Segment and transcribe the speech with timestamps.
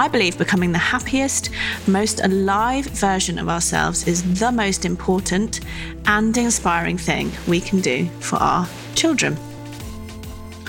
[0.00, 1.50] I believe becoming the happiest,
[1.86, 5.60] most alive version of ourselves is the most important
[6.06, 9.36] and inspiring thing we can do for our children.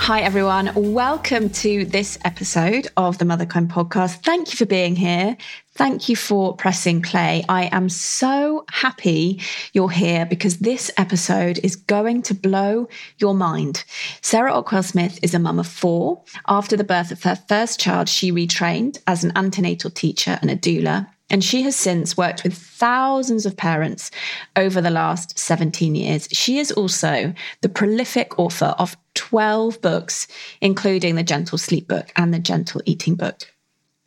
[0.05, 0.71] Hi, everyone.
[0.73, 4.23] Welcome to this episode of the Motherkind podcast.
[4.23, 5.37] Thank you for being here.
[5.75, 7.45] Thank you for pressing play.
[7.47, 9.41] I am so happy
[9.73, 13.83] you're here because this episode is going to blow your mind.
[14.21, 16.23] Sarah Ockwell Smith is a mum of four.
[16.47, 20.57] After the birth of her first child, she retrained as an antenatal teacher and a
[20.57, 24.11] doula and she has since worked with thousands of parents
[24.57, 26.27] over the last 17 years.
[26.31, 30.27] She is also the prolific author of 12 books,
[30.59, 33.43] including the Gentle Sleep book and the Gentle Eating book.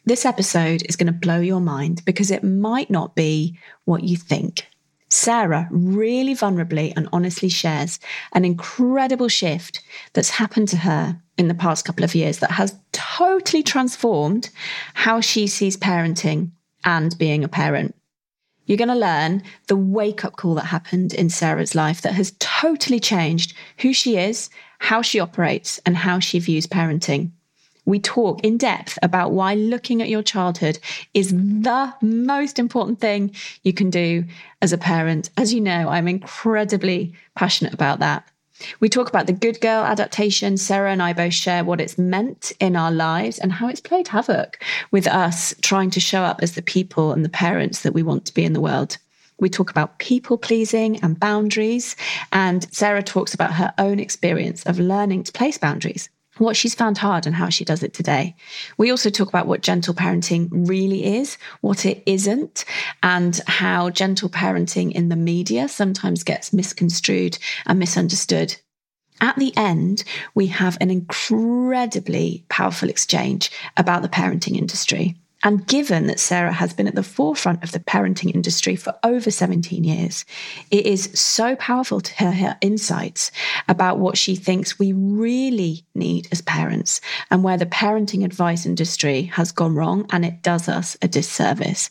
[0.05, 4.19] This episode is going to blow your mind because it might not be what you
[4.19, 4.67] think.
[5.09, 8.01] Sarah really vulnerably and honestly shares
[8.35, 9.81] an incredible shift
[10.13, 14.51] that's happened to her in the past couple of years that has totally transformed
[14.93, 16.51] how she sees parenting
[16.85, 17.95] and being a parent.
[18.67, 22.35] You're going to learn the wake up call that happened in Sarah's life that has
[22.39, 27.31] totally changed who she is, how she operates, and how she views parenting.
[27.87, 30.79] We talk in depth about why looking at your childhood
[31.13, 34.25] is the most important thing you can do
[34.63, 35.29] as a parent.
[35.37, 38.27] As you know, I'm incredibly passionate about that.
[38.81, 40.57] We talk about the Good Girl adaptation.
[40.57, 44.09] Sarah and I both share what it's meant in our lives and how it's played
[44.09, 48.03] havoc with us trying to show up as the people and the parents that we
[48.03, 48.99] want to be in the world.
[49.41, 51.97] We talk about people pleasing and boundaries.
[52.33, 56.09] And Sarah talks about her own experience of learning to place boundaries
[56.39, 58.35] what she's found hard and how she does it today.
[58.77, 62.65] We also talk about what gentle parenting really is, what it isn't,
[63.03, 68.57] and how gentle parenting in the media sometimes gets misconstrued and misunderstood.
[69.21, 70.03] At the end,
[70.35, 75.17] we have an incredibly powerful exchange about the parenting industry.
[75.45, 79.31] And given that Sarah has been at the forefront of the parenting industry for over
[79.31, 80.25] 17 years,
[80.71, 83.31] it is so powerful to hear her insights
[83.69, 89.25] about what she thinks we really need as parents and where the parenting advice industry
[89.35, 91.91] has gone wrong and it does us a disservice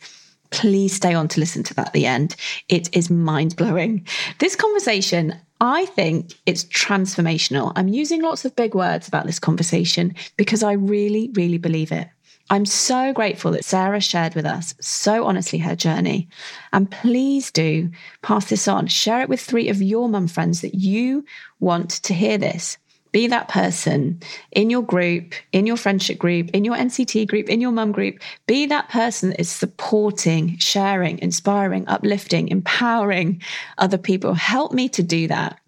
[0.50, 2.36] please stay on to listen to that at the end.
[2.70, 4.06] It is mind blowing.
[4.38, 7.74] This conversation, I think it's transformational.
[7.76, 12.08] I'm using lots of big words about this conversation because I really, really believe it.
[12.50, 16.28] I'm so grateful that Sarah shared with us so honestly her journey.
[16.72, 17.90] And please do
[18.22, 18.88] pass this on.
[18.88, 21.26] Share it with three of your mum friends that you
[21.60, 22.78] want to hear this.
[23.14, 24.20] Be that person
[24.52, 28.20] in your group, in your friendship group, in your NCT group, in your mum group.
[28.48, 33.40] Be that person that is supporting, sharing, inspiring, uplifting, empowering
[33.78, 34.34] other people.
[34.34, 35.60] Help me to do that.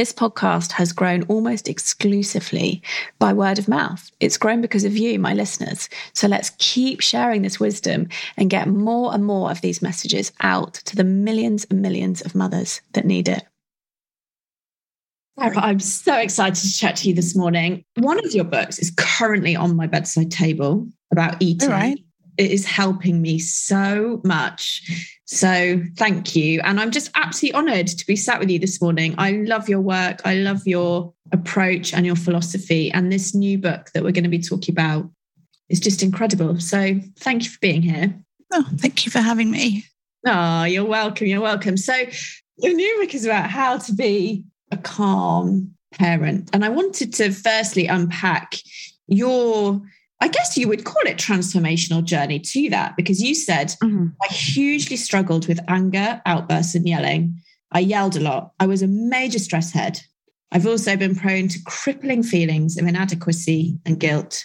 [0.00, 2.80] This podcast has grown almost exclusively
[3.18, 4.10] by word of mouth.
[4.18, 5.90] It's grown because of you, my listeners.
[6.14, 10.72] So let's keep sharing this wisdom and get more and more of these messages out
[10.86, 13.44] to the millions and millions of mothers that need it.
[15.38, 17.84] Sarah, I'm so excited to chat to you this morning.
[17.96, 21.68] One of your books is currently on my bedside table about eating.
[21.68, 21.98] All right
[22.40, 25.19] it is helping me so much.
[25.32, 26.60] So thank you.
[26.62, 29.14] And I'm just absolutely honored to be sat with you this morning.
[29.16, 30.20] I love your work.
[30.24, 32.90] I love your approach and your philosophy.
[32.90, 35.08] And this new book that we're going to be talking about
[35.68, 36.58] is just incredible.
[36.58, 38.12] So thank you for being here.
[38.52, 39.84] Oh, thank you for having me.
[40.26, 41.28] Oh, you're welcome.
[41.28, 41.76] You're welcome.
[41.76, 41.94] So
[42.58, 46.50] the new book is about how to be a calm parent.
[46.52, 48.56] And I wanted to firstly unpack
[49.06, 49.80] your
[50.20, 54.08] I guess you would call it transformational journey to that because you said mm-hmm.
[54.22, 57.40] I hugely struggled with anger, outbursts, and yelling.
[57.72, 58.52] I yelled a lot.
[58.60, 60.00] I was a major stress head.
[60.52, 64.44] I've also been prone to crippling feelings of inadequacy and guilt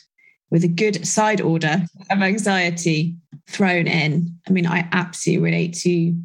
[0.52, 3.16] with a good side order of anxiety
[3.48, 4.38] thrown in.
[4.48, 6.16] I mean, I absolutely relate to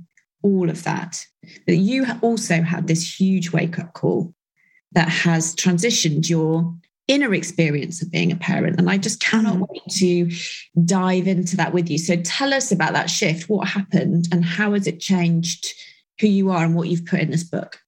[0.42, 1.24] all of that.
[1.66, 4.34] But you also had this huge wake up call
[4.92, 6.74] that has transitioned your
[7.10, 8.78] inner experience of being a parent.
[8.78, 9.66] And I just cannot mm.
[9.68, 10.30] wait to
[10.84, 11.98] dive into that with you.
[11.98, 13.50] So tell us about that shift.
[13.50, 15.74] What happened and how has it changed
[16.20, 17.80] who you are and what you've put in this book?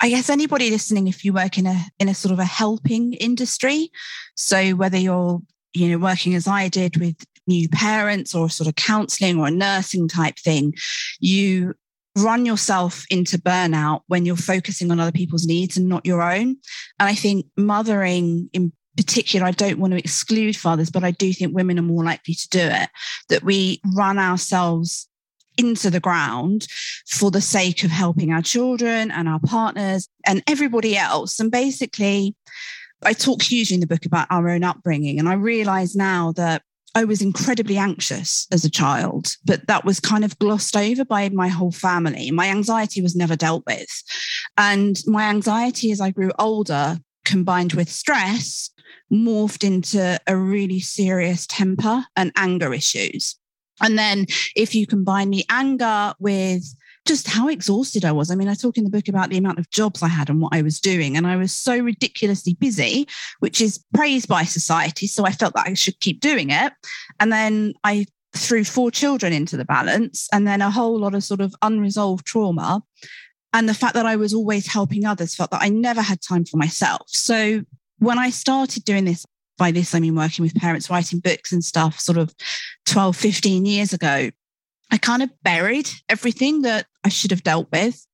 [0.00, 3.14] I guess anybody listening, if you work in a in a sort of a helping
[3.14, 3.90] industry,
[4.34, 5.40] so whether you're
[5.74, 7.16] you know working as I did with
[7.46, 10.74] new parents or sort of counseling or a nursing type thing,
[11.20, 11.74] you
[12.16, 16.56] run yourself into burnout when you're focusing on other people's needs and not your own.
[16.98, 21.32] And I think mothering in particular, I don't want to exclude fathers, but I do
[21.32, 22.90] think women are more likely to do it,
[23.28, 25.08] that we run ourselves
[25.58, 26.66] into the ground
[27.06, 31.40] for the sake of helping our children and our partners and everybody else.
[31.40, 32.34] And basically,
[33.02, 35.18] I talk hugely in the book about our own upbringing.
[35.18, 36.62] And I realize now that
[36.94, 41.28] I was incredibly anxious as a child, but that was kind of glossed over by
[41.30, 42.30] my whole family.
[42.30, 43.88] My anxiety was never dealt with.
[44.58, 48.70] And my anxiety as I grew older, combined with stress,
[49.10, 53.36] morphed into a really serious temper and anger issues.
[53.80, 56.74] And then if you combine the anger with
[57.06, 58.30] just how exhausted I was.
[58.30, 60.40] I mean, I talk in the book about the amount of jobs I had and
[60.40, 61.16] what I was doing.
[61.16, 63.08] And I was so ridiculously busy,
[63.40, 65.06] which is praised by society.
[65.06, 66.72] So I felt that I should keep doing it.
[67.18, 71.24] And then I threw four children into the balance and then a whole lot of
[71.24, 72.82] sort of unresolved trauma.
[73.52, 76.44] And the fact that I was always helping others felt that I never had time
[76.44, 77.02] for myself.
[77.08, 77.62] So
[77.98, 79.26] when I started doing this,
[79.58, 82.34] by this, I mean working with parents, writing books and stuff, sort of
[82.86, 84.30] 12, 15 years ago,
[84.90, 88.06] I kind of buried everything that I should have dealt with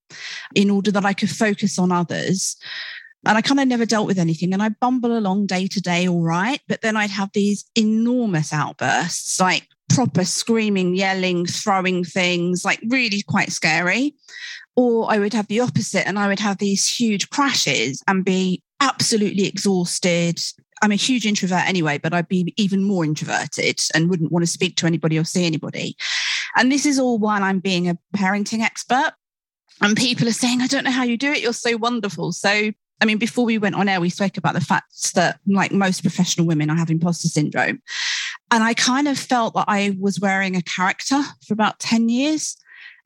[0.55, 2.57] in order that I could focus on others.
[3.27, 4.53] And I kind of never dealt with anything.
[4.53, 6.61] And I bumble along day to day, all right.
[6.69, 13.23] But then I'd have these enormous outbursts, like proper screaming, yelling, throwing things, like really
[13.23, 14.15] quite scary.
[14.77, 18.63] Or I would have the opposite and I would have these huge crashes and be
[18.81, 20.41] absolutely exhausted,
[20.83, 24.51] I'm a huge introvert anyway, but I'd be even more introverted and wouldn't want to
[24.51, 25.97] speak to anybody or see anybody.
[26.59, 29.13] And this is all while I'm being a parenting expert.
[29.81, 31.41] And people are saying, I don't know how you do it.
[31.41, 32.33] You're so wonderful.
[32.33, 35.71] So, I mean, before we went on air, we spoke about the fact that, like
[35.71, 37.81] most professional women, I have imposter syndrome.
[38.51, 42.57] And I kind of felt that I was wearing a character for about 10 years.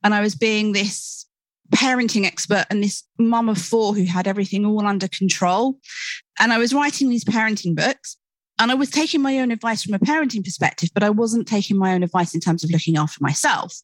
[0.03, 1.27] And I was being this
[1.75, 5.77] parenting expert and this mum of four who had everything all under control.
[6.39, 8.17] And I was writing these parenting books
[8.59, 11.77] and I was taking my own advice from a parenting perspective, but I wasn't taking
[11.77, 13.75] my own advice in terms of looking after myself.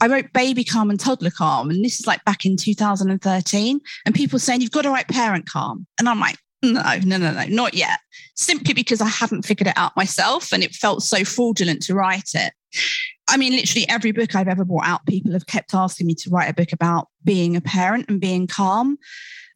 [0.00, 3.80] I wrote Baby Calm and Toddler Calm, and this is like back in 2013.
[4.04, 5.86] And people saying, You've got to write Parent Calm.
[5.98, 8.00] And I'm like, No, no, no, no, not yet.
[8.34, 12.30] Simply because I hadn't figured it out myself and it felt so fraudulent to write
[12.34, 12.52] it.
[13.28, 16.30] I mean, literally every book I've ever brought out, people have kept asking me to
[16.30, 18.98] write a book about being a parent and being calm.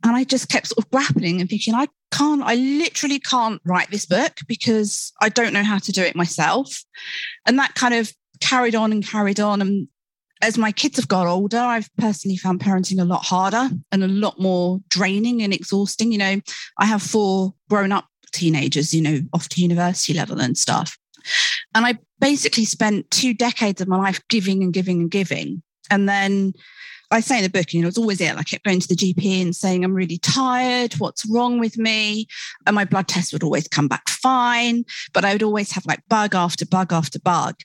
[0.04, 3.90] And I just kept sort of grappling and thinking, I can't, I literally can't write
[3.90, 6.84] this book because I don't know how to do it myself.
[7.46, 9.60] And that kind of carried on and carried on.
[9.60, 9.88] And
[10.43, 14.08] as my kids have got older, I've personally found parenting a lot harder and a
[14.08, 16.12] lot more draining and exhausting.
[16.12, 16.40] You know,
[16.78, 20.96] I have four grown up teenagers, you know, off to university level and stuff.
[21.75, 25.62] And I basically spent two decades of my life giving and giving and giving.
[25.90, 26.52] And then
[27.10, 28.38] I say in the book, you know, it's always ill.
[28.38, 30.94] I kept going to the GP and saying, I'm really tired.
[30.94, 32.26] What's wrong with me?
[32.66, 36.00] And my blood test would always come back fine, but I would always have like
[36.08, 37.56] bug after bug after bug.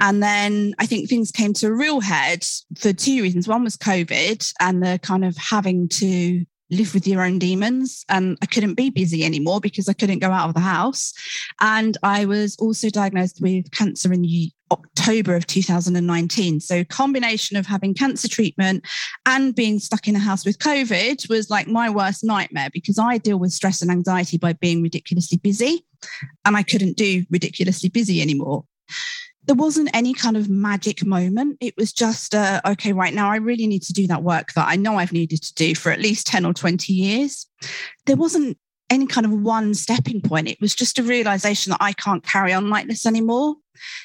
[0.00, 2.44] And then I think things came to a real head
[2.76, 3.48] for two reasons.
[3.48, 8.04] One was COVID and the kind of having to live with your own demons.
[8.08, 11.12] And I couldn't be busy anymore because I couldn't go out of the house.
[11.60, 14.24] And I was also diagnosed with cancer in
[14.70, 16.60] October of 2019.
[16.60, 18.84] So combination of having cancer treatment
[19.26, 23.18] and being stuck in a house with COVID was like my worst nightmare because I
[23.18, 25.84] deal with stress and anxiety by being ridiculously busy
[26.44, 28.64] and I couldn't do ridiculously busy anymore
[29.46, 31.58] there wasn't any kind of magic moment.
[31.60, 34.68] It was just, uh, okay, right now I really need to do that work that
[34.68, 37.46] I know I've needed to do for at least 10 or 20 years.
[38.06, 38.58] There wasn't
[38.90, 40.48] any kind of one stepping point.
[40.48, 43.56] It was just a realization that I can't carry on like this anymore.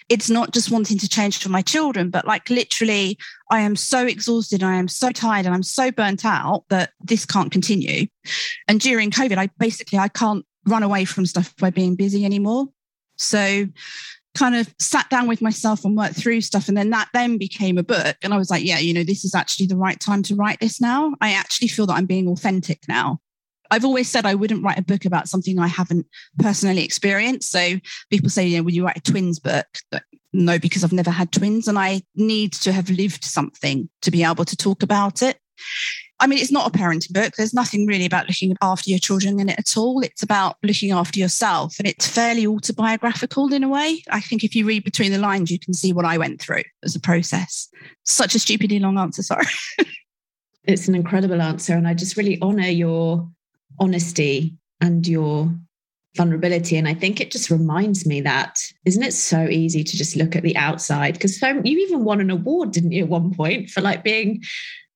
[0.08, 3.18] It's not just wanting to change for my children, but like literally,
[3.52, 7.26] I am so exhausted, I am so tired, and I'm so burnt out that this
[7.26, 8.08] can't continue.
[8.68, 12.68] And during COVID, I basically I can't run away from stuff by being busy anymore.
[13.18, 13.68] So
[14.36, 16.68] kind of sat down with myself and worked through stuff.
[16.68, 18.16] And then that then became a book.
[18.24, 20.60] And I was like, yeah, you know, this is actually the right time to write
[20.60, 21.14] this now.
[21.20, 23.20] I actually feel that I'm being authentic now.
[23.72, 26.06] I've always said I wouldn't write a book about something I haven't
[26.40, 27.52] personally experienced.
[27.52, 27.76] So
[28.10, 29.68] people say, you know, will you write a twins book?
[30.34, 34.24] No, because I've never had twins and I need to have lived something to be
[34.24, 35.40] able to talk about it.
[36.22, 37.36] I mean, it's not a parenting book.
[37.36, 40.02] There's nothing really about looking after your children in it at all.
[40.02, 41.80] It's about looking after yourself.
[41.80, 44.04] And it's fairly autobiographical in a way.
[44.12, 46.64] I think if you read between the lines, you can see what I went through
[46.84, 47.70] as a process.
[48.04, 49.46] Such a stupidly long answer, sorry.
[50.66, 51.74] it's an incredible answer.
[51.74, 53.30] And I just really honor your
[53.80, 55.52] honesty and your
[56.16, 56.78] vulnerability.
[56.78, 60.36] And I think it just reminds me that isn't it so easy to just look
[60.36, 61.14] at the outside?
[61.14, 64.42] Because so you even won an award, didn't you, at one point for like being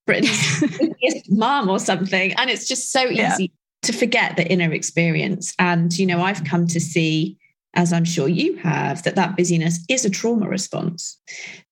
[0.05, 2.33] Britain's mom or something.
[2.33, 3.47] And it's just so easy yeah.
[3.83, 5.53] to forget the inner experience.
[5.59, 7.37] And, you know, I've come to see,
[7.73, 11.19] as I'm sure you have, that that busyness is a trauma response.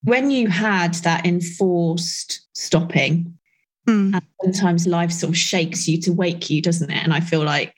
[0.03, 3.37] When you had that enforced stopping,
[3.87, 4.21] mm.
[4.41, 7.03] sometimes life sort of shakes you to wake you, doesn't it?
[7.03, 7.73] And I feel like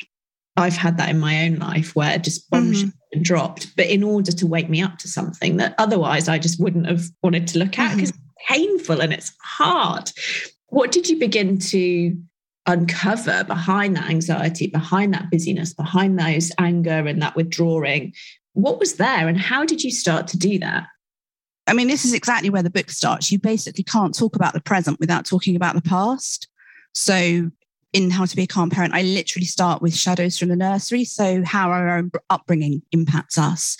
[0.55, 3.21] I've had that in my own life where just bombs mm-hmm.
[3.21, 6.87] dropped, but in order to wake me up to something that otherwise I just wouldn't
[6.87, 8.21] have wanted to look at because mm-hmm.
[8.37, 10.11] it's painful and it's hard.
[10.67, 12.15] What did you begin to
[12.65, 18.13] uncover behind that anxiety, behind that busyness, behind those anger and that withdrawing?
[18.53, 20.85] What was there and how did you start to do that?
[21.67, 23.31] I mean, this is exactly where the book starts.
[23.31, 26.47] You basically can't talk about the present without talking about the past.
[26.93, 27.49] So
[27.93, 31.05] in How to Be a Calm Parent, I literally start with shadows from the nursery.
[31.05, 33.77] So, how our own upbringing impacts us.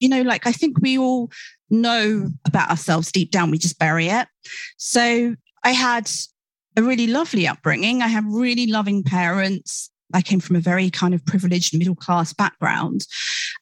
[0.00, 1.30] You know, like I think we all
[1.70, 4.28] know about ourselves deep down, we just bury it.
[4.76, 6.10] So, I had
[6.76, 8.02] a really lovely upbringing.
[8.02, 9.90] I have really loving parents.
[10.12, 13.06] I came from a very kind of privileged middle class background,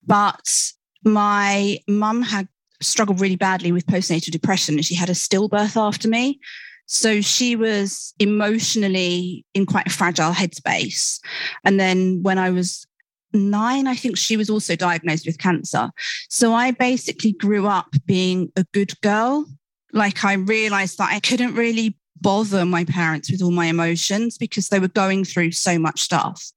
[0.04, 0.72] but
[1.04, 2.48] my mum had
[2.82, 6.40] struggled really badly with postnatal depression and she had a stillbirth after me.
[6.86, 11.20] So she was emotionally in quite a fragile headspace.
[11.64, 12.86] And then when I was
[13.32, 15.90] nine, I think she was also diagnosed with cancer.
[16.28, 19.46] So I basically grew up being a good girl.
[19.92, 24.68] Like I realized that I couldn't really bother my parents with all my emotions because
[24.68, 26.52] they were going through so much stuff.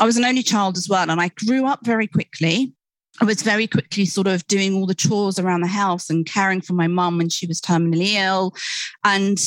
[0.00, 2.74] I was an only child as well, and I grew up very quickly.
[3.20, 6.60] I was very quickly sort of doing all the chores around the house and caring
[6.60, 8.54] for my mum when she was terminally ill.
[9.04, 9.38] And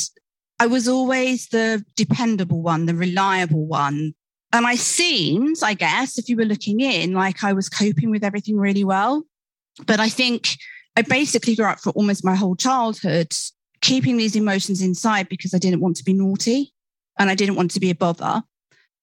[0.59, 4.13] I was always the dependable one, the reliable one.
[4.51, 8.23] And I seemed, I guess, if you were looking in, like I was coping with
[8.23, 9.23] everything really well.
[9.85, 10.49] But I think
[10.95, 13.31] I basically grew up for almost my whole childhood
[13.81, 16.73] keeping these emotions inside because I didn't want to be naughty
[17.17, 18.43] and I didn't want to be a bother.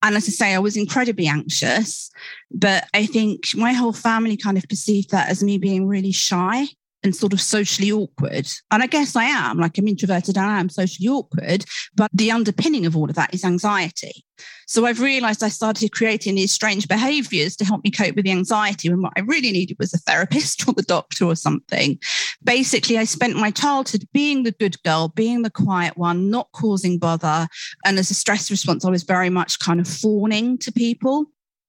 [0.07, 2.11] And as I say, I was incredibly anxious,
[2.53, 6.69] but I think my whole family kind of perceived that as me being really shy
[7.07, 8.49] and sort of socially awkward.
[8.71, 12.33] And I guess I am, like I'm introverted and I am socially awkward, but the
[12.33, 14.25] underpinning of all of that is anxiety.
[14.67, 18.33] So I've realized I started creating these strange behaviors to help me cope with the
[18.33, 21.99] anxiety when what I really needed was a therapist or the doctor or something.
[22.43, 26.99] Basically, I spent my childhood being the good girl, being the quiet one, not causing
[26.99, 27.47] bother.
[27.85, 31.27] And as a stress response, I was very much kind of fawning to people.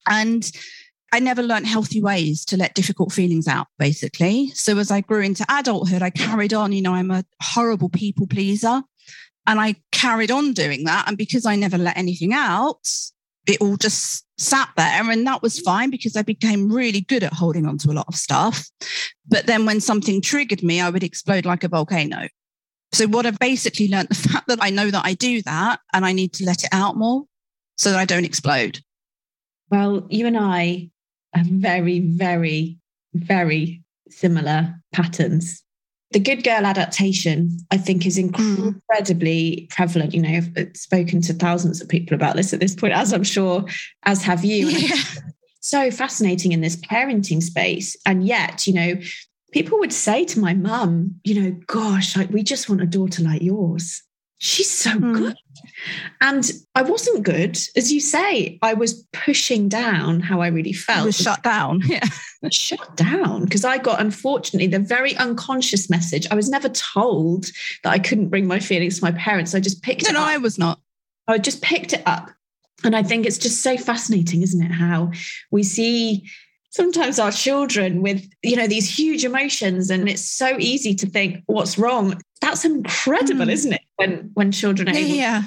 [0.09, 0.49] And
[1.13, 4.49] I never learned healthy ways to let difficult feelings out, basically.
[4.53, 8.27] So as I grew into adulthood, I carried on, you know, I'm a horrible people
[8.27, 8.83] pleaser.
[9.45, 11.07] And I carried on doing that.
[11.07, 12.85] And because I never let anything out,
[13.47, 15.09] it all just sat there.
[15.09, 18.09] And that was fine because I became really good at holding on to a lot
[18.09, 18.67] of stuff.
[19.25, 22.27] But then when something triggered me, I would explode like a volcano.
[22.91, 26.05] So what I've basically learned the fact that I know that I do that and
[26.05, 27.23] I need to let it out more
[27.77, 28.81] so that I don't explode.
[29.69, 30.89] Well, you and I
[31.45, 32.77] very, very,
[33.13, 35.63] very similar patterns.
[36.11, 38.29] The good girl adaptation, I think, is hmm.
[38.37, 40.13] incredibly prevalent.
[40.13, 43.23] You know, I've spoken to thousands of people about this at this point, as I'm
[43.23, 43.65] sure,
[44.03, 44.67] as have you.
[44.67, 44.95] Yeah.
[45.59, 47.97] So fascinating in this parenting space.
[48.05, 48.93] And yet, you know,
[49.51, 53.21] people would say to my mum, you know, gosh, like we just want a daughter
[53.21, 54.01] like yours
[54.37, 55.15] she's so mm.
[55.15, 55.37] good.
[56.21, 58.57] And I wasn't good, as you say.
[58.61, 61.05] I was pushing down how I really felt.
[61.05, 61.81] was shut down.
[61.87, 62.03] Yeah.
[62.51, 63.45] shut down.
[63.45, 66.27] Because I got, unfortunately, the very unconscious message.
[66.29, 67.45] I was never told
[67.83, 69.55] that I couldn't bring my feelings to my parents.
[69.55, 70.27] I just picked no, it no, up.
[70.27, 70.79] I was not.
[71.27, 72.31] I just picked it up.
[72.83, 74.71] And I think it's just so fascinating, isn't it?
[74.71, 75.11] How
[75.51, 76.29] we see
[76.69, 81.41] sometimes our children with you know these huge emotions and it's so easy to think
[81.47, 83.51] what's wrong that's incredible mm.
[83.51, 85.43] isn't it when when children are able yeah.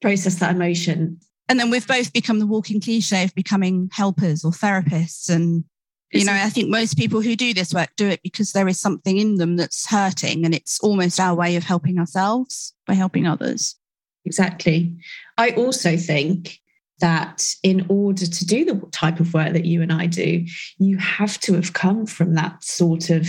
[0.00, 4.50] Process that emotion and then we've both become the walking cliche of becoming helpers or
[4.50, 5.64] therapists and
[6.12, 8.80] you know i think most people who do this work do it because there is
[8.80, 13.26] something in them that's hurting and it's almost our way of helping ourselves by helping
[13.26, 13.76] others
[14.24, 14.96] exactly
[15.38, 16.60] i also think
[17.00, 20.44] that in order to do the type of work that you and I do,
[20.78, 23.22] you have to have come from that sort of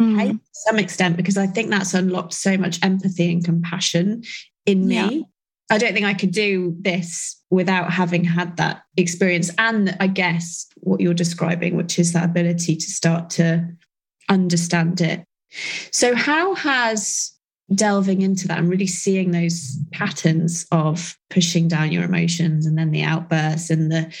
[0.00, 0.30] mm.
[0.30, 4.24] to some extent, because I think that's unlocked so much empathy and compassion
[4.66, 4.94] in me.
[4.96, 5.20] Yeah.
[5.70, 9.50] I don't think I could do this without having had that experience.
[9.58, 13.66] And I guess what you're describing, which is that ability to start to
[14.28, 15.24] understand it.
[15.90, 17.34] So, how has
[17.74, 22.90] delving into that and really seeing those patterns of pushing down your emotions and then
[22.90, 24.14] the outbursts and the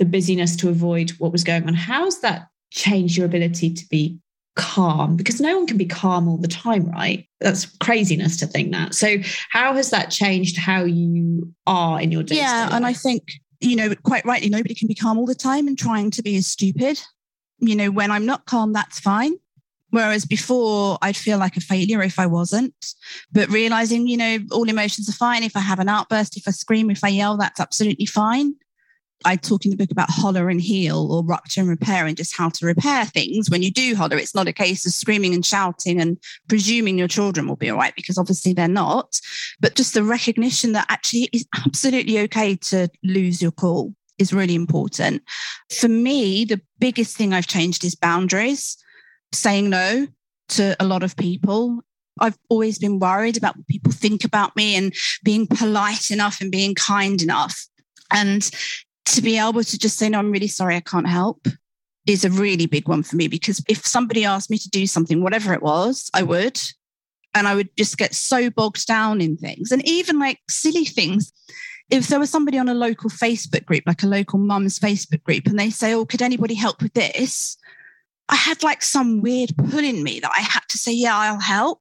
[0.00, 1.74] the busyness to avoid what was going on.
[1.74, 4.18] How's that changed your ability to be
[4.60, 5.16] calm?
[5.16, 7.26] Because no one can be calm all the time, right?
[7.40, 8.94] That's craziness to think that.
[8.94, 9.16] So,
[9.50, 12.36] how has that changed how you are in your day?
[12.36, 15.68] Yeah, and I think you know, quite rightly, nobody can be calm all the time
[15.68, 17.00] and trying to be as stupid.
[17.58, 19.34] You know, when I'm not calm, that's fine.
[19.90, 22.74] Whereas before, I'd feel like a failure if I wasn't.
[23.32, 25.42] But realizing, you know, all emotions are fine.
[25.42, 28.54] If I have an outburst, if I scream, if I yell, that's absolutely fine.
[29.24, 32.36] I talk in the book about holler and heal or rupture and repair and just
[32.36, 33.50] how to repair things.
[33.50, 37.08] When you do holler, it's not a case of screaming and shouting and presuming your
[37.08, 39.20] children will be all right, because obviously they're not.
[39.60, 44.54] But just the recognition that actually it's absolutely okay to lose your cool is really
[44.54, 45.22] important.
[45.70, 48.76] For me, the biggest thing I've changed is boundaries,
[49.32, 50.06] saying no
[50.50, 51.82] to a lot of people
[52.20, 56.52] I've always been worried about what people think about me and being polite enough and
[56.52, 57.66] being kind enough.
[58.10, 58.48] And
[59.10, 61.46] to be able to just say, no, I'm really sorry, I can't help
[62.06, 65.22] is a really big one for me because if somebody asked me to do something,
[65.22, 66.60] whatever it was, I would.
[67.34, 71.32] And I would just get so bogged down in things and even like silly things.
[71.88, 75.46] If there was somebody on a local Facebook group, like a local mum's Facebook group,
[75.46, 77.56] and they say, Oh, could anybody help with this?
[78.28, 81.40] I had like some weird pull in me that I had to say, Yeah, I'll
[81.40, 81.80] help.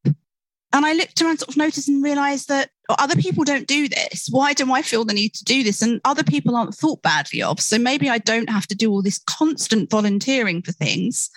[0.71, 4.27] And I looked around, sort of noticed and realized that other people don't do this.
[4.29, 5.81] Why do I feel the need to do this?
[5.81, 7.59] And other people aren't thought badly of.
[7.59, 11.29] So maybe I don't have to do all this constant volunteering for things.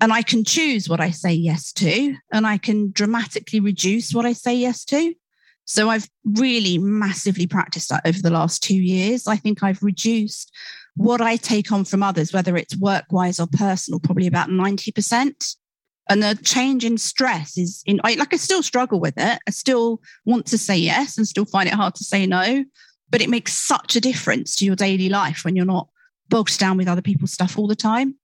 [0.00, 4.26] And I can choose what I say yes to, and I can dramatically reduce what
[4.26, 5.14] I say yes to.
[5.66, 9.26] So I've really massively practiced that over the last two years.
[9.26, 10.52] I think I've reduced
[10.96, 15.56] what I take on from others, whether it's work wise or personal, probably about 90%
[16.08, 19.50] and the change in stress is in I, like i still struggle with it i
[19.50, 22.64] still want to say yes and still find it hard to say no
[23.10, 25.88] but it makes such a difference to your daily life when you're not
[26.28, 28.16] bogged down with other people's stuff all the time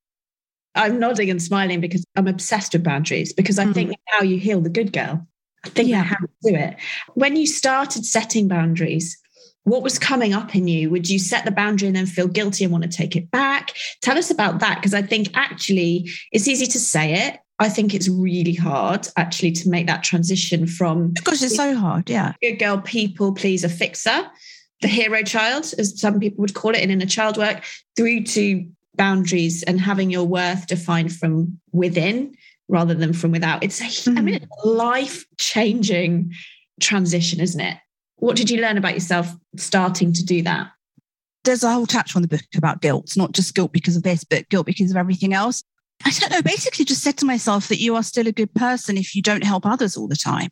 [0.74, 3.74] i'm nodding and smiling because i'm obsessed with boundaries because i mm.
[3.74, 5.26] think how you heal the good girl
[5.64, 6.02] i think yeah.
[6.02, 6.76] how to do it
[7.14, 9.16] when you started setting boundaries
[9.64, 10.88] what was coming up in you?
[10.90, 13.74] Would you set the boundary and then feel guilty and want to take it back?
[14.00, 17.94] Tell us about that because I think actually it's easy to say it I think
[17.94, 22.32] it's really hard actually to make that transition from because it's so hard, yeah.
[22.40, 24.26] Good girl, people pleaser, fixer,
[24.80, 27.62] the hero child, as some people would call it in inner child work,
[27.96, 32.34] through to boundaries and having your worth defined from within
[32.68, 33.62] rather than from without.
[33.62, 34.18] It's a, mm.
[34.18, 34.48] I mean, mm.
[34.64, 36.32] life changing
[36.80, 37.76] transition, isn't it?
[38.16, 40.70] What did you learn about yourself starting to do that?
[41.44, 44.02] There's a whole chapter on the book about guilt, it's not just guilt because of
[44.02, 45.62] this, but guilt because of everything else.
[46.04, 48.96] I don't know, basically just said to myself that you are still a good person
[48.96, 50.50] if you don't help others all the time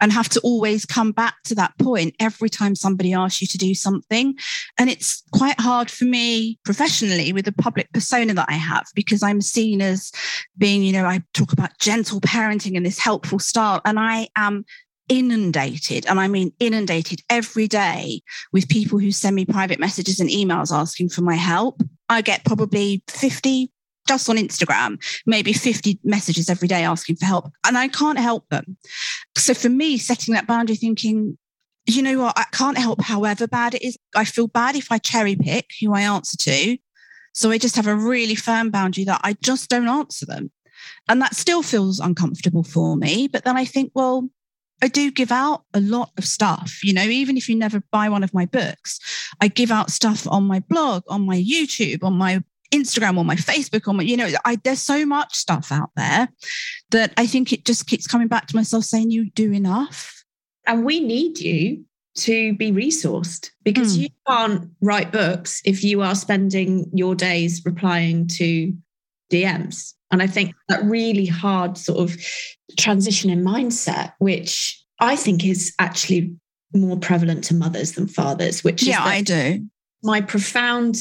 [0.00, 3.58] and have to always come back to that point every time somebody asks you to
[3.58, 4.36] do something.
[4.78, 9.22] And it's quite hard for me professionally with the public persona that I have because
[9.22, 10.12] I'm seen as
[10.56, 13.80] being, you know, I talk about gentle parenting and this helpful style.
[13.84, 14.64] And I am
[15.08, 18.22] inundated, and I mean inundated every day
[18.52, 21.80] with people who send me private messages and emails asking for my help.
[22.08, 23.70] I get probably 50
[24.06, 28.48] just on Instagram, maybe 50 messages every day asking for help, and I can't help
[28.48, 28.76] them.
[29.36, 31.38] So for me, setting that boundary, thinking,
[31.86, 33.96] you know what, I can't help however bad it is.
[34.14, 36.78] I feel bad if I cherry pick who I answer to.
[37.32, 40.50] So I just have a really firm boundary that I just don't answer them.
[41.08, 43.28] And that still feels uncomfortable for me.
[43.28, 44.28] But then I think, well,
[44.82, 46.80] I do give out a lot of stuff.
[46.82, 48.98] You know, even if you never buy one of my books,
[49.40, 53.36] I give out stuff on my blog, on my YouTube, on my Instagram or my
[53.36, 56.28] Facebook or my, you know, I, there's so much stuff out there
[56.90, 60.24] that I think it just keeps coming back to myself saying, you do enough.
[60.66, 61.84] And we need you
[62.16, 64.02] to be resourced because mm.
[64.02, 68.72] you can't write books if you are spending your days replying to
[69.30, 69.92] DMs.
[70.10, 72.16] And I think that really hard sort of
[72.78, 76.34] transition in mindset, which I think is actually
[76.72, 79.66] more prevalent to mothers than fathers, which yeah, I do.
[80.02, 80.96] My profound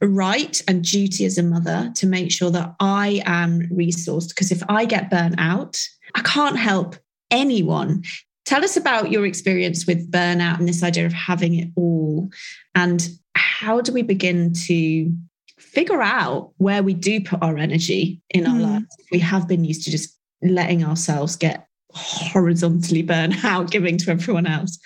[0.00, 4.28] right and duty as a mother to make sure that I am resourced.
[4.28, 5.80] Because if I get burnt out,
[6.14, 6.96] I can't help
[7.30, 8.04] anyone.
[8.44, 12.28] Tell us about your experience with burnout and this idea of having it all.
[12.74, 15.12] And how do we begin to
[15.58, 18.62] figure out where we do put our energy in our mm.
[18.62, 18.96] lives?
[19.10, 24.46] We have been used to just letting ourselves get horizontally burnt out, giving to everyone
[24.46, 24.78] else.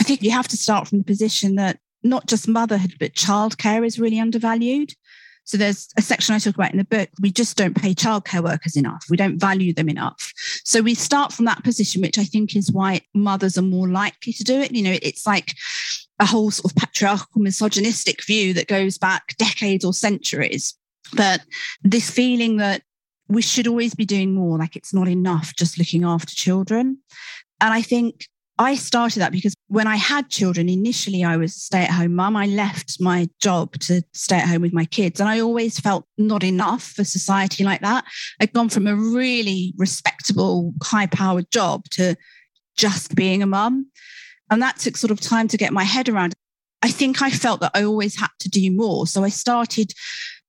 [0.00, 3.84] I think you have to start from the position that not just motherhood, but childcare
[3.86, 4.92] is really undervalued.
[5.44, 7.08] So there's a section I talk about in the book.
[7.22, 9.06] We just don't pay childcare workers enough.
[9.08, 10.30] We don't value them enough.
[10.64, 14.34] So we start from that position, which I think is why mothers are more likely
[14.34, 14.72] to do it.
[14.72, 15.54] You know, it's like
[16.20, 20.74] a whole sort of patriarchal misogynistic view that goes back decades or centuries.
[21.14, 21.40] But
[21.82, 22.82] this feeling that
[23.28, 26.98] we should always be doing more, like it's not enough just looking after children.
[27.60, 31.58] And I think I started that because when I had children, initially I was a
[31.60, 32.36] stay at home mum.
[32.36, 35.20] I left my job to stay at home with my kids.
[35.20, 38.04] And I always felt not enough for society like that.
[38.40, 42.16] I'd gone from a really respectable, high powered job to
[42.76, 43.90] just being a mum.
[44.50, 46.34] And that took sort of time to get my head around.
[46.82, 49.06] I think I felt that I always had to do more.
[49.06, 49.92] So I started,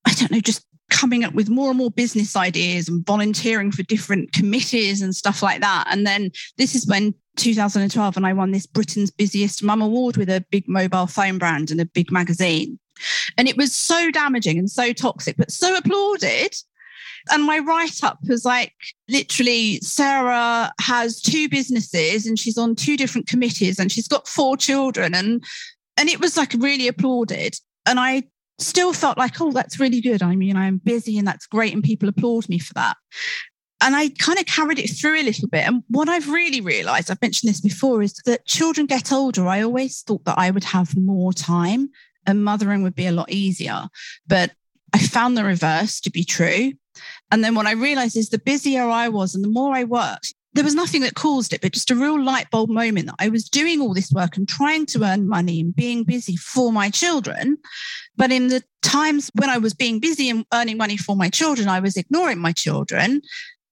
[0.06, 3.84] I don't know, just coming up with more and more business ideas and volunteering for
[3.84, 5.88] different committees and stuff like that.
[5.90, 10.30] And then this is when 2012 and I won this Britain's Busiest Mum Award with
[10.30, 12.78] a big mobile phone brand and a big magazine.
[13.38, 16.54] And it was so damaging and so toxic, but so applauded.
[17.32, 18.74] And my write up was like
[19.08, 24.58] literally Sarah has two businesses and she's on two different committees and she's got four
[24.58, 25.44] children and
[25.98, 27.56] and it was like really applauded.
[27.86, 28.24] And I
[28.58, 30.22] still felt like, oh, that's really good.
[30.22, 31.74] I mean, I'm busy and that's great.
[31.74, 32.96] And people applaud me for that.
[33.82, 35.66] And I kind of carried it through a little bit.
[35.66, 39.48] And what I've really realized, I've mentioned this before, is that children get older.
[39.48, 41.90] I always thought that I would have more time
[42.26, 43.88] and mothering would be a lot easier.
[44.28, 44.52] But
[44.94, 46.74] I found the reverse to be true.
[47.32, 50.34] And then what I realized is the busier I was and the more I worked,
[50.54, 53.30] there was nothing that caused it, but just a real light bulb moment that I
[53.30, 56.90] was doing all this work and trying to earn money and being busy for my
[56.90, 57.58] children.
[58.18, 61.70] But in the times when I was being busy and earning money for my children,
[61.70, 63.22] I was ignoring my children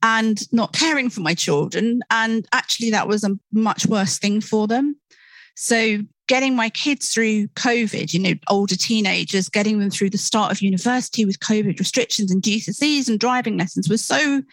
[0.08, 2.00] and not caring for my children.
[2.10, 4.96] And actually, that was a much worse thing for them.
[5.58, 5.98] So,
[6.30, 10.62] getting my kids through COVID, you know, older teenagers, getting them through the start of
[10.62, 14.43] university with COVID restrictions and GCSEs and driving lessons was so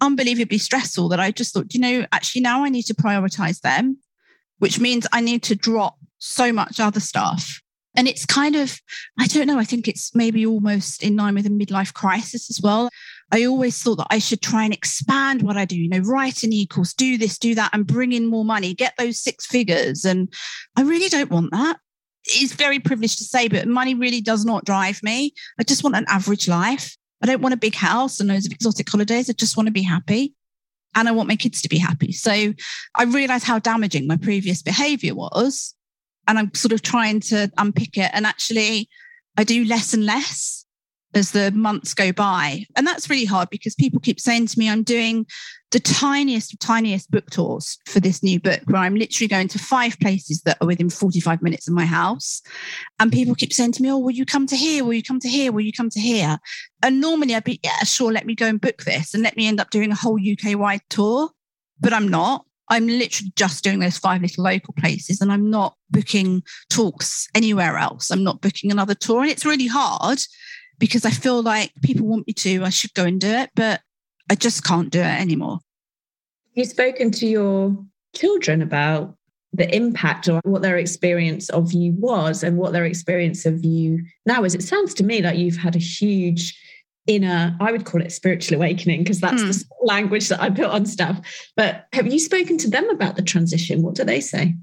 [0.00, 3.98] unbelievably stressful that I just thought, you know, actually now I need to prioritize them,
[4.58, 7.60] which means I need to drop so much other stuff.
[7.96, 8.80] And it's kind of,
[9.20, 12.60] I don't know, I think it's maybe almost in line with a midlife crisis as
[12.60, 12.88] well.
[13.32, 16.42] I always thought that I should try and expand what I do, you know, write
[16.42, 20.04] an e-course, do this, do that, and bring in more money, get those six figures.
[20.04, 20.32] And
[20.76, 21.78] I really don't want that.
[22.26, 25.34] It's very privileged to say, but money really does not drive me.
[25.58, 26.96] I just want an average life.
[27.22, 29.28] I don't want a big house and loads of exotic holidays.
[29.28, 30.34] I just want to be happy
[30.94, 32.12] and I want my kids to be happy.
[32.12, 32.52] So
[32.94, 35.74] I realized how damaging my previous behavior was.
[36.26, 38.10] And I'm sort of trying to unpick it.
[38.14, 38.88] And actually,
[39.36, 40.63] I do less and less
[41.14, 42.66] as the months go by.
[42.76, 45.26] And that's really hard because people keep saying to me, I'm doing
[45.70, 49.98] the tiniest, tiniest book tours for this new book where I'm literally going to five
[50.00, 52.42] places that are within 45 minutes of my house.
[52.98, 53.18] And mm-hmm.
[53.18, 54.84] people keep saying to me, Oh, will you come to here?
[54.84, 55.52] Will you come to here?
[55.52, 56.38] Will you come to here?
[56.82, 59.46] And normally I'd be, Yeah, sure, let me go and book this and let me
[59.46, 61.30] end up doing a whole UK wide tour.
[61.80, 62.44] But I'm not.
[62.70, 67.76] I'm literally just doing those five little local places and I'm not booking talks anywhere
[67.76, 68.10] else.
[68.10, 69.22] I'm not booking another tour.
[69.22, 70.20] And it's really hard
[70.78, 73.80] because I feel like people want me to, I should go and do it, but
[74.30, 75.60] I just can't do it anymore.
[76.54, 77.76] You've spoken to your
[78.14, 79.16] children about
[79.52, 84.04] the impact or what their experience of you was and what their experience of you
[84.26, 84.54] now is.
[84.54, 86.58] It sounds to me like you've had a huge
[87.06, 89.48] inner, I would call it spiritual awakening, because that's hmm.
[89.48, 91.20] the language that I put on stuff.
[91.56, 93.82] But have you spoken to them about the transition?
[93.82, 94.54] What do they say?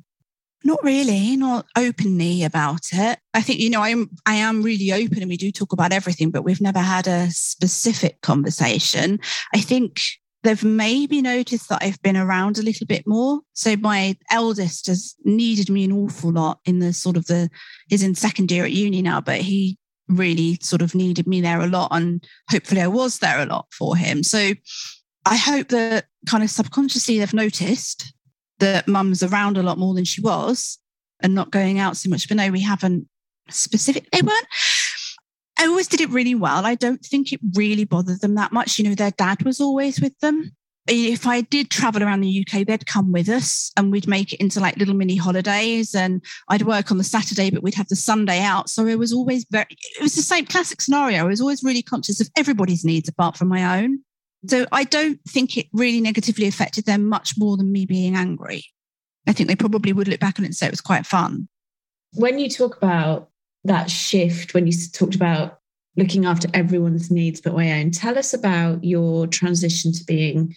[0.64, 3.20] Not really, not openly about it.
[3.34, 6.30] I think, you know, I'm I am really open and we do talk about everything,
[6.30, 9.20] but we've never had a specific conversation.
[9.56, 10.00] I think
[10.44, 13.42] they've maybe noticed that I've been around a little bit more.
[13.54, 17.50] So my eldest has needed me an awful lot in the sort of the
[17.90, 21.62] he's in second year at uni now, but he really sort of needed me there
[21.62, 21.90] a lot.
[21.92, 24.24] And hopefully I was there a lot for him.
[24.24, 24.54] So
[25.26, 28.14] I hope that kind of subconsciously they've noticed
[28.62, 30.80] that mum's around a lot more than she was
[31.22, 32.28] and not going out so much.
[32.28, 33.08] But no, we haven't
[33.50, 34.10] specific.
[34.12, 34.48] They weren't.
[35.60, 36.66] I always did it really well.
[36.66, 38.80] I don't think it really bothered them that much.
[38.80, 40.52] You know, their dad was always with them.
[40.88, 44.42] If I did travel around the UK, they'd come with us and we'd make it
[44.42, 45.94] into like little mini holidays.
[45.94, 48.70] And I'd work on the Saturday, but we'd have the Sunday out.
[48.70, 51.20] So it was always very, it was the same classic scenario.
[51.20, 54.00] I was always really conscious of everybody's needs apart from my own.
[54.48, 58.66] So I don't think it really negatively affected them much more than me being angry.
[59.28, 61.48] I think they probably would look back on it and say it was quite fun.
[62.14, 63.30] When you talk about
[63.64, 65.60] that shift, when you talked about
[65.96, 70.56] looking after everyone's needs but my own, tell us about your transition to being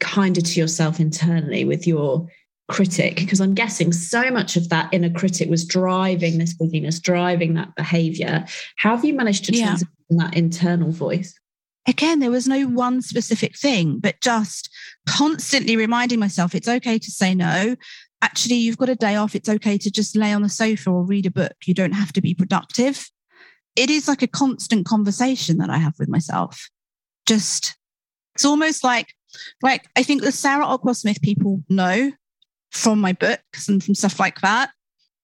[0.00, 2.28] kinder to yourself internally with your
[2.68, 7.54] critic because i'm guessing so much of that inner critic was driving this busyness driving
[7.54, 8.44] that behavior
[8.76, 10.24] how have you managed to transition yeah.
[10.24, 11.38] that internal voice
[11.86, 14.70] again, there was no one specific thing, but just
[15.08, 17.76] constantly reminding myself it's okay to say no.
[18.22, 19.34] Actually, you've got a day off.
[19.34, 21.54] It's okay to just lay on the sofa or read a book.
[21.64, 23.10] You don't have to be productive.
[23.76, 26.68] It is like a constant conversation that I have with myself.
[27.26, 27.76] Just,
[28.34, 29.12] it's almost like,
[29.62, 32.12] like I think the Sarah Ockwell Smith people know
[32.70, 34.70] from my books and from stuff like that.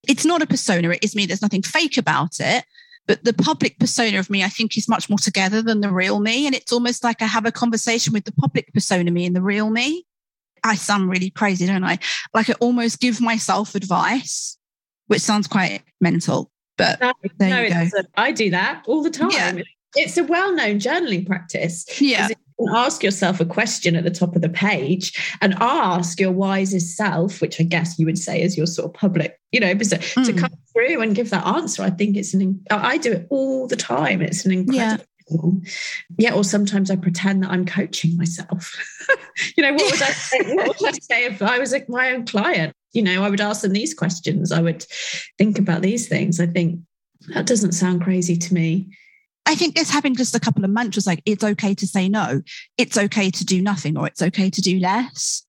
[0.07, 1.25] It's not a persona, it is me.
[1.25, 2.63] There's nothing fake about it.
[3.05, 6.19] But the public persona of me, I think, is much more together than the real
[6.19, 6.45] me.
[6.45, 9.41] And it's almost like I have a conversation with the public persona me and the
[9.41, 10.05] real me.
[10.63, 11.99] I sound really crazy, don't I?
[12.33, 14.57] Like I almost give myself advice,
[15.07, 16.49] which sounds quite mental.
[16.77, 18.01] But no, there no, you go.
[18.15, 19.31] I do that all the time.
[19.31, 19.63] Yeah.
[19.95, 21.85] It's a well known journaling practice.
[22.01, 22.29] Yeah
[22.73, 27.41] ask yourself a question at the top of the page and ask your wisest self,
[27.41, 30.25] which I guess you would say is your sort of public, you know, mm.
[30.25, 30.37] to hmm.
[30.37, 31.83] come through and give that answer.
[31.83, 34.21] I think it's an, I do it all the time.
[34.21, 35.05] It's an incredible.
[35.29, 35.69] Yeah.
[36.17, 38.73] yeah, or sometimes I pretend that I'm coaching myself.
[39.57, 40.39] you know, what would I say?
[40.55, 42.73] what would I say if I was like my own client?
[42.91, 44.51] You know, I would ask them these questions.
[44.51, 44.85] I would
[45.37, 46.39] think about these things.
[46.39, 46.81] I think
[47.33, 48.89] that doesn't sound crazy to me.
[49.45, 52.41] I think it's having just a couple of mantras like it's okay to say no,
[52.77, 55.45] it's okay to do nothing, or it's okay to do less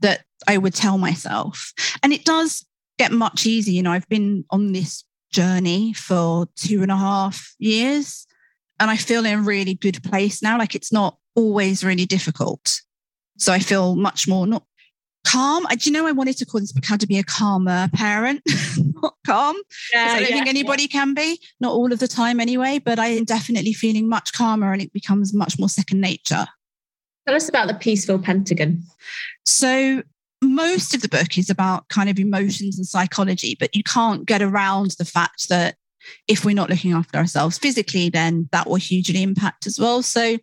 [0.00, 1.72] that I would tell myself.
[2.02, 2.64] And it does
[2.98, 3.74] get much easier.
[3.74, 8.26] You know, I've been on this journey for two and a half years
[8.78, 10.58] and I feel in a really good place now.
[10.58, 12.80] Like it's not always really difficult.
[13.38, 14.64] So I feel much more not
[15.24, 15.66] calm.
[15.70, 18.42] Do you know I wanted to call this book how to be a calmer parent,
[19.02, 19.56] not calm.
[19.92, 20.88] Yeah, I don't yeah, think anybody yeah.
[20.88, 24.72] can be, not all of the time anyway, but I am definitely feeling much calmer
[24.72, 26.46] and it becomes much more second nature.
[27.26, 28.82] Tell us about the peaceful pentagon.
[29.46, 30.02] So
[30.42, 34.42] most of the book is about kind of emotions and psychology, but you can't get
[34.42, 35.76] around the fact that
[36.28, 40.02] if we're not looking after ourselves physically, then that will hugely impact as well.
[40.02, 40.38] So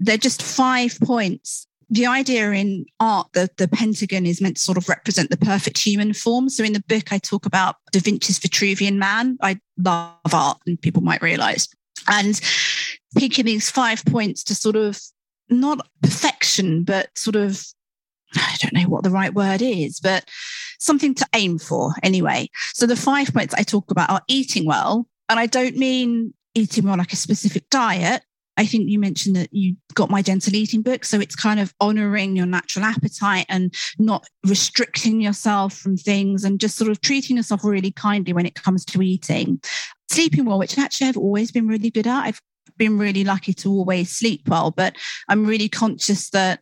[0.00, 4.78] they're just five points the idea in art that the pentagon is meant to sort
[4.78, 6.48] of represent the perfect human form.
[6.48, 9.38] So in the book, I talk about Da Vinci's Vitruvian Man.
[9.40, 11.68] I love art, and people might realize.
[12.08, 12.40] And
[13.16, 15.00] picking these five points to sort of
[15.48, 17.64] not perfection, but sort of,
[18.34, 20.24] I don't know what the right word is, but
[20.78, 22.48] something to aim for anyway.
[22.74, 25.06] So the five points I talk about are eating well.
[25.28, 28.22] And I don't mean eating well like a specific diet,
[28.56, 31.04] I think you mentioned that you got my gentle eating book.
[31.04, 36.60] So it's kind of honoring your natural appetite and not restricting yourself from things and
[36.60, 39.60] just sort of treating yourself really kindly when it comes to eating.
[40.10, 42.24] Sleeping well, which actually I've always been really good at.
[42.24, 42.40] I've
[42.78, 44.96] been really lucky to always sleep well, but
[45.28, 46.60] I'm really conscious that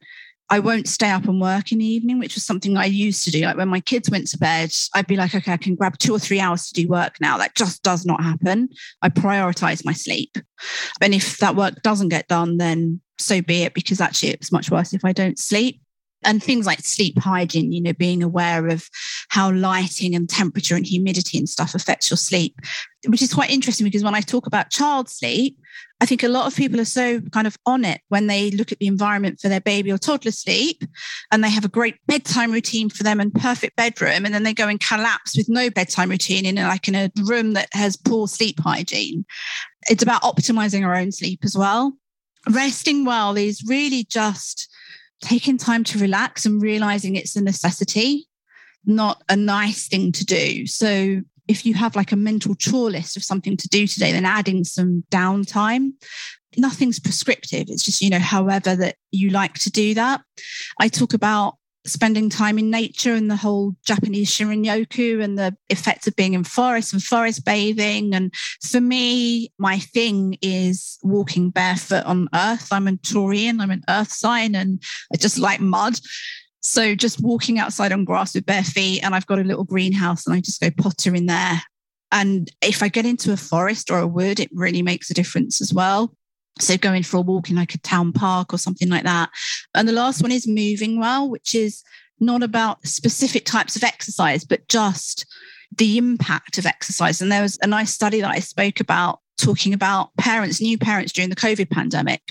[0.55, 3.33] I won't stay up and work in the evening, which was something I used to
[3.33, 3.41] do.
[3.41, 6.15] Like when my kids went to bed, I'd be like, okay, I can grab two
[6.15, 7.37] or three hours to do work now.
[7.39, 8.69] That just does not happen.
[9.03, 10.39] I prioritize my sleep.
[11.01, 14.71] And if that work doesn't get done, then so be it, because actually it's much
[14.71, 15.81] worse if I don't sleep
[16.23, 18.89] and things like sleep hygiene, you know, being aware of
[19.31, 22.61] how lighting and temperature and humidity and stuff affects your sleep,
[23.09, 25.59] which is quite interesting because when I talk about child sleep,
[26.05, 28.73] I think a lot of people are so kind of on it when they look
[28.73, 30.85] at the environment for their baby or toddler sleep
[31.33, 34.27] and they have a great bedtime routine for them and perfect bedroom.
[34.27, 37.55] And then they go and collapse with no bedtime routine in like in a room
[37.55, 39.25] that has poor sleep hygiene.
[39.89, 41.95] It's about optimizing our own sleep as well.
[42.51, 44.71] Resting well is really just
[45.23, 48.29] taking time to relax and realizing it's a necessity,
[48.85, 50.67] not a nice thing to do.
[50.67, 54.25] So if you have like a mental chore list of something to do today, then
[54.25, 55.93] adding some downtime.
[56.57, 57.67] Nothing's prescriptive.
[57.69, 60.23] It's just, you know, however that you like to do that.
[60.79, 61.55] I talk about
[61.87, 66.45] spending time in nature and the whole Japanese Shinrin-yoku and the effects of being in
[66.45, 68.15] forest and forest bathing.
[68.15, 72.69] And for me, my thing is walking barefoot on earth.
[72.73, 75.99] I'm a Taurean, I'm an earth sign, and I just like mud.
[76.67, 80.27] So just walking outside on grass with bare feet, and I've got a little greenhouse
[80.27, 81.61] and I just go potter in there.
[82.11, 85.61] And if I get into a forest or a wood, it really makes a difference
[85.61, 86.17] as well.
[86.59, 89.29] So going for a walk in like a town park or something like that.
[89.75, 91.83] And the last one is moving well, which is
[92.19, 95.27] not about specific types of exercise, but just
[95.77, 97.21] the impact of exercise.
[97.21, 101.13] And there was a nice study that I spoke about talking about parents, new parents
[101.13, 102.23] during the COVID pandemic.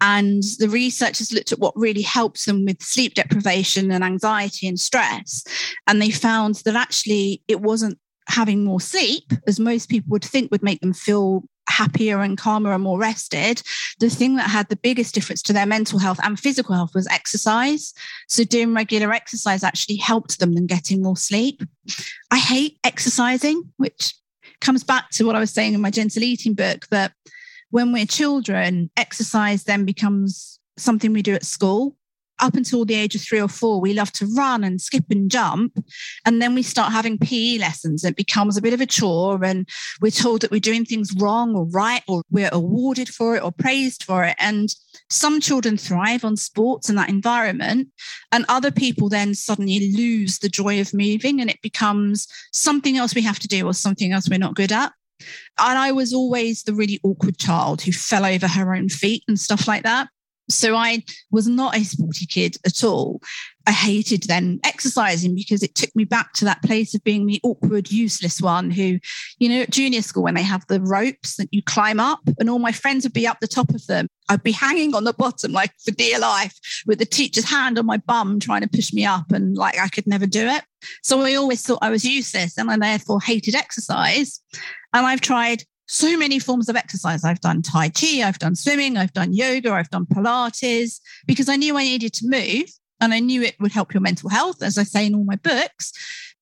[0.00, 4.78] And the researchers looked at what really helps them with sleep deprivation and anxiety and
[4.78, 5.44] stress.
[5.86, 7.98] And they found that actually it wasn't
[8.28, 12.72] having more sleep, as most people would think would make them feel happier and calmer
[12.72, 13.62] and more rested,
[14.00, 17.06] the thing that had the biggest difference to their mental health and physical health was
[17.08, 17.92] exercise.
[18.26, 21.62] So doing regular exercise actually helped them than getting more sleep.
[22.30, 24.14] I hate exercising, which
[24.60, 27.12] comes back to what I was saying in my gentle eating book that
[27.70, 31.97] when we're children, exercise then becomes something we do at school
[32.40, 35.30] up until the age of three or four, we love to run and skip and
[35.30, 35.84] jump.
[36.24, 38.04] And then we start having PE lessons.
[38.04, 39.68] It becomes a bit of a chore, and
[40.00, 43.52] we're told that we're doing things wrong or right, or we're awarded for it or
[43.52, 44.36] praised for it.
[44.38, 44.68] And
[45.10, 47.88] some children thrive on sports in that environment,
[48.32, 53.14] and other people then suddenly lose the joy of moving, and it becomes something else
[53.14, 54.92] we have to do or something else we're not good at.
[55.58, 59.38] And I was always the really awkward child who fell over her own feet and
[59.38, 60.08] stuff like that.
[60.50, 63.20] So I was not a sporty kid at all.
[63.66, 67.38] I hated then exercising because it took me back to that place of being the
[67.42, 68.98] awkward, useless one who,
[69.38, 72.48] you know, at junior school when they have the ropes that you climb up and
[72.48, 74.08] all my friends would be up the top of them.
[74.30, 77.84] I'd be hanging on the bottom like for dear life with the teacher's hand on
[77.84, 80.64] my bum trying to push me up and like I could never do it.
[81.02, 84.40] So I always thought I was useless and I therefore hated exercise.
[84.94, 87.24] And I've tried so many forms of exercise.
[87.24, 91.56] I've done Tai Chi, I've done swimming, I've done yoga, I've done Pilates because I
[91.56, 92.66] knew I needed to move
[93.00, 95.36] and I knew it would help your mental health, as I say in all my
[95.36, 95.92] books.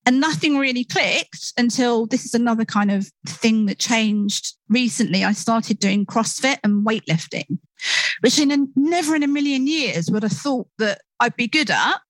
[0.05, 5.25] And nothing really clicked until this is another kind of thing that changed recently.
[5.25, 7.59] I started doing CrossFit and weightlifting,
[8.21, 11.71] which in a, never in a million years would have thought that I'd be good
[11.71, 12.01] at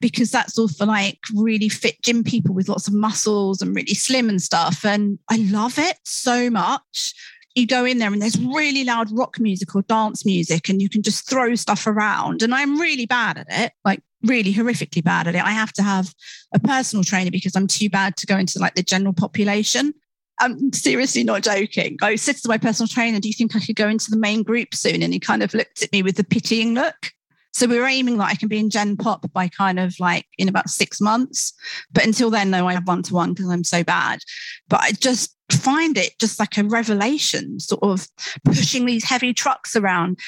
[0.00, 3.94] because that's all for like really fit gym people with lots of muscles and really
[3.94, 4.84] slim and stuff.
[4.84, 7.14] And I love it so much.
[7.54, 10.90] You go in there and there's really loud rock music or dance music, and you
[10.90, 12.42] can just throw stuff around.
[12.42, 15.42] And I'm really bad at it, like really horrifically bad at it.
[15.42, 16.14] I have to have
[16.54, 19.94] a personal trainer because I'm too bad to go into like the general population.
[20.38, 21.96] I'm seriously not joking.
[22.02, 24.42] I said to my personal trainer, Do you think I could go into the main
[24.42, 25.02] group soon?
[25.02, 27.12] And he kind of looked at me with a pitying look.
[27.56, 30.26] So we are aiming that I can be in Gen Pop by kind of like
[30.36, 31.54] in about six months.
[31.90, 34.18] But until then, no, I have one to one because I'm so bad.
[34.68, 38.08] But I just find it just like a revelation, sort of
[38.44, 40.18] pushing these heavy trucks around.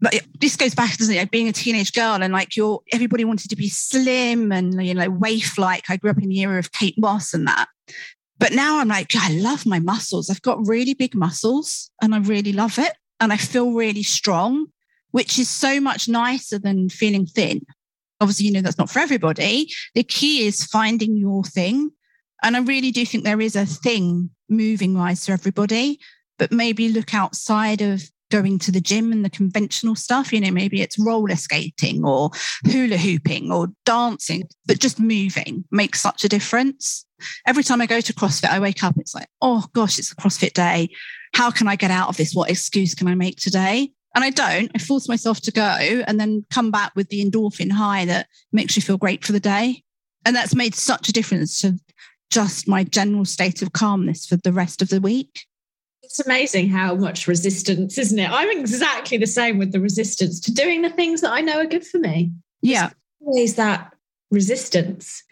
[0.00, 1.30] But it, this goes back, doesn't it?
[1.30, 5.08] being a teenage girl and like you're everybody wanted to be slim and you know
[5.10, 5.88] waif like.
[5.88, 7.68] I grew up in the era of Kate Moss and that.
[8.38, 10.28] But now I'm like, I love my muscles.
[10.28, 12.94] I've got really big muscles and I really love it.
[13.20, 14.66] And I feel really strong
[15.14, 17.64] which is so much nicer than feeling thin.
[18.20, 19.72] Obviously, you know, that's not for everybody.
[19.94, 21.92] The key is finding your thing.
[22.42, 26.00] And I really do think there is a thing moving wise for everybody,
[26.36, 30.32] but maybe look outside of going to the gym and the conventional stuff.
[30.32, 32.30] You know, maybe it's roller skating or
[32.66, 37.06] hula hooping or dancing, but just moving makes such a difference.
[37.46, 40.16] Every time I go to CrossFit, I wake up, it's like, oh gosh, it's a
[40.16, 40.88] CrossFit day.
[41.34, 42.34] How can I get out of this?
[42.34, 43.92] What excuse can I make today?
[44.14, 44.70] And I don't.
[44.74, 45.62] I force myself to go
[46.06, 49.40] and then come back with the endorphin high that makes you feel great for the
[49.40, 49.82] day.
[50.24, 51.78] And that's made such a difference to
[52.30, 55.46] just my general state of calmness for the rest of the week.
[56.02, 58.30] It's amazing how much resistance, isn't it?
[58.30, 61.66] I'm exactly the same with the resistance to doing the things that I know are
[61.66, 62.32] good for me.
[62.62, 62.90] Yeah.
[63.20, 63.94] There's always that
[64.30, 65.22] resistance.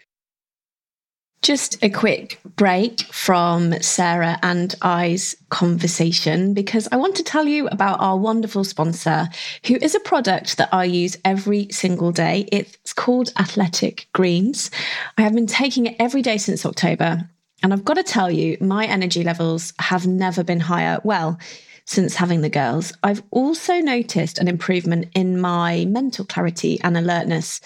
[1.43, 7.67] Just a quick break from Sarah and I's conversation because I want to tell you
[7.67, 9.27] about our wonderful sponsor,
[9.67, 12.47] who is a product that I use every single day.
[12.49, 14.71] It's called Athletic Greens.
[15.17, 17.29] I have been taking it every day since October,
[17.61, 21.01] and I've got to tell you, my energy levels have never been higher.
[21.03, 21.37] Well,
[21.83, 27.59] since having the girls, I've also noticed an improvement in my mental clarity and alertness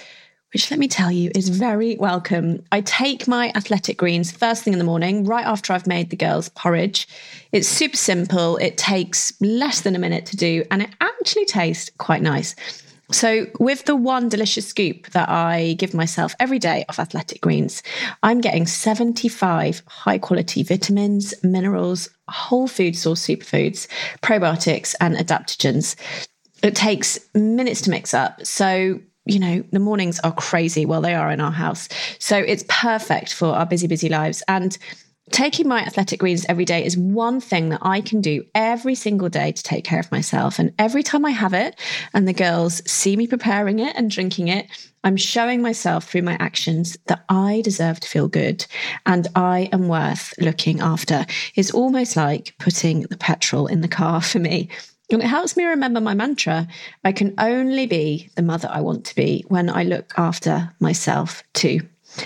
[0.53, 2.63] which let me tell you is very welcome.
[2.71, 6.15] I take my athletic greens first thing in the morning, right after I've made the
[6.15, 7.07] girls' porridge.
[7.51, 11.91] It's super simple, it takes less than a minute to do, and it actually tastes
[11.97, 12.55] quite nice.
[13.09, 17.81] So, with the one delicious scoop that I give myself every day of athletic greens,
[18.21, 23.87] I'm getting 75 high quality vitamins, minerals, whole food source superfoods,
[24.21, 25.95] probiotics, and adaptogens.
[26.63, 28.45] It takes minutes to mix up.
[28.45, 30.85] So, you know, the mornings are crazy.
[30.85, 31.89] Well, they are in our house.
[32.19, 34.43] So it's perfect for our busy, busy lives.
[34.47, 34.77] And
[35.31, 39.29] taking my athletic greens every day is one thing that I can do every single
[39.29, 40.59] day to take care of myself.
[40.59, 41.79] And every time I have it
[42.13, 44.67] and the girls see me preparing it and drinking it,
[45.03, 48.65] I'm showing myself through my actions that I deserve to feel good
[49.05, 51.25] and I am worth looking after.
[51.55, 54.69] It's almost like putting the petrol in the car for me.
[55.11, 56.67] And it helps me remember my mantra
[57.03, 61.43] I can only be the mother I want to be when I look after myself
[61.53, 61.81] too.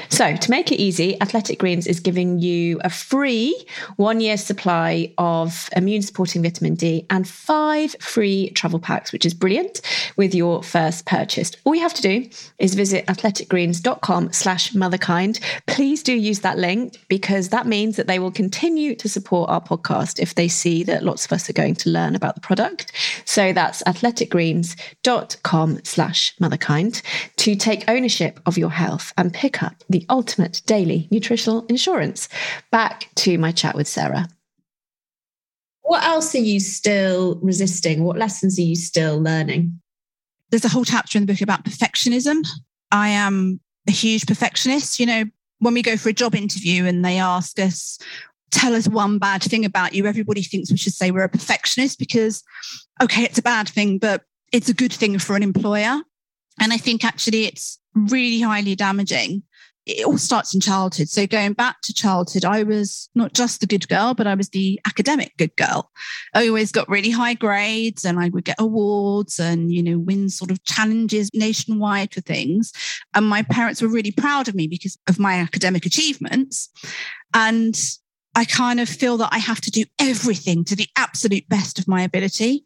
[0.10, 3.66] So, to make it easy, Athletic Greens is giving you a free
[3.98, 9.34] one year supply of immune supporting vitamin D and five free travel packs, which is
[9.34, 9.82] brilliant
[10.18, 11.52] with your first purchase.
[11.64, 12.30] All you have to do
[12.60, 15.40] is visit athleticgreens.com slash motherkind.
[15.68, 19.62] Please do use that link because that means that they will continue to support our
[19.62, 22.92] podcast if they see that lots of us are going to learn about the product.
[23.26, 27.02] So that's athleticgreens.com slash motherkind
[27.38, 32.30] to take ownership of your health and pick up the ultimate daily nutritional insurance.
[32.72, 34.28] Back to my chat with Sarah.
[35.84, 38.04] What else are you still resisting?
[38.04, 39.80] What lessons are you still learning?
[40.50, 42.48] There's a whole chapter in the book about perfectionism.
[42.92, 45.00] I am a huge perfectionist.
[45.00, 45.24] You know,
[45.60, 48.00] when we go for a job interview and they ask us,
[48.52, 51.98] tell us one bad thing about you, everybody thinks we should say we're a perfectionist
[52.00, 52.44] because,
[53.02, 56.02] okay, it's a bad thing, but it's a good thing for an employer.
[56.60, 59.44] And I think actually it's really highly damaging
[59.86, 61.10] it all starts in childhood.
[61.10, 64.50] So going back to childhood, I was not just the good girl, but I was
[64.50, 65.90] the academic good girl.
[66.34, 70.30] I always got really high grades and I would get awards and, you know, win
[70.30, 72.72] sort of challenges nationwide for things.
[73.16, 76.70] And my parents were really proud of me because of my academic achievements.
[77.34, 77.76] And
[78.36, 81.88] I kind of feel that I have to do everything to the absolute best of
[81.88, 82.66] my ability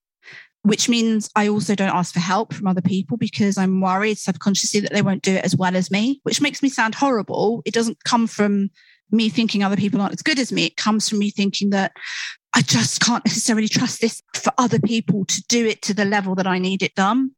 [0.65, 4.79] which means I also don't ask for help from other people because I'm worried subconsciously
[4.79, 7.61] that they won't do it as well as me, which makes me sound horrible.
[7.65, 8.71] It doesn't come from
[9.11, 10.65] me thinking other people aren't as good as me.
[10.65, 11.91] It comes from me thinking that
[12.55, 16.33] I just can't necessarily trust this for other people to do it to the level
[16.33, 17.31] that I need it done.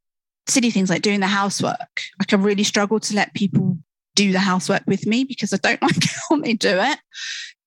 [0.47, 2.01] Silly things like doing the housework.
[2.19, 3.77] Like I really struggle to let people
[4.15, 6.99] do the housework with me because I don't like how they do it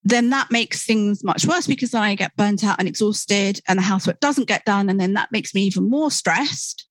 [0.03, 3.83] then that makes things much worse because I get burnt out and exhausted and the
[3.83, 4.89] housework doesn't get done.
[4.89, 6.87] And then that makes me even more stressed.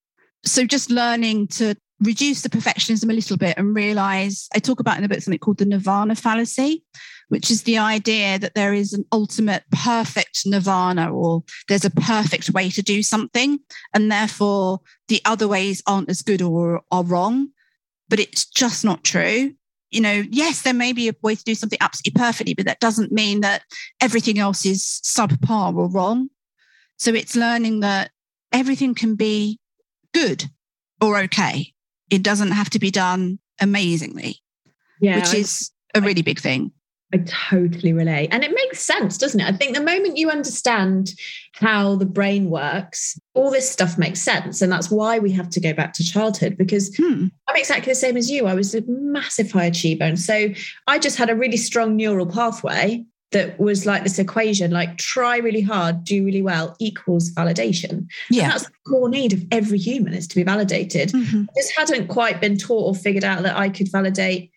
[0.45, 4.95] So just learning to reduce the perfectionism a little bit and realize I talk about
[4.97, 6.83] in the book something called the nirvana fallacy,
[7.27, 12.51] which is the idea that there is an ultimate perfect nirvana or there's a perfect
[12.51, 13.59] way to do something.
[13.93, 17.49] And therefore the other ways aren't as good or are wrong.
[18.07, 19.55] But it's just not true
[19.91, 22.79] you know, yes, there may be a way to do something absolutely perfectly, but that
[22.79, 23.63] doesn't mean that
[24.01, 26.29] everything else is subpar or wrong.
[26.97, 28.11] So it's learning that
[28.51, 29.59] everything can be
[30.13, 30.45] good
[31.01, 31.73] or okay.
[32.09, 34.41] It doesn't have to be done amazingly,
[34.99, 36.71] yeah, which is a really big thing.
[37.13, 38.29] I totally relate.
[38.31, 39.47] And it makes sense, doesn't it?
[39.47, 41.13] I think the moment you understand
[41.53, 44.61] how the brain works, all this stuff makes sense.
[44.61, 47.27] And that's why we have to go back to childhood because hmm.
[47.47, 48.45] I'm exactly the same as you.
[48.45, 50.03] I was a massive high achiever.
[50.03, 50.49] And so
[50.85, 55.37] I just had a really strong neural pathway that was like this equation like try
[55.37, 58.07] really hard, do really well equals validation.
[58.29, 58.43] Yeah.
[58.43, 61.09] And that's the core need of every human is to be validated.
[61.09, 61.43] Mm-hmm.
[61.43, 64.51] I just hadn't quite been taught or figured out that I could validate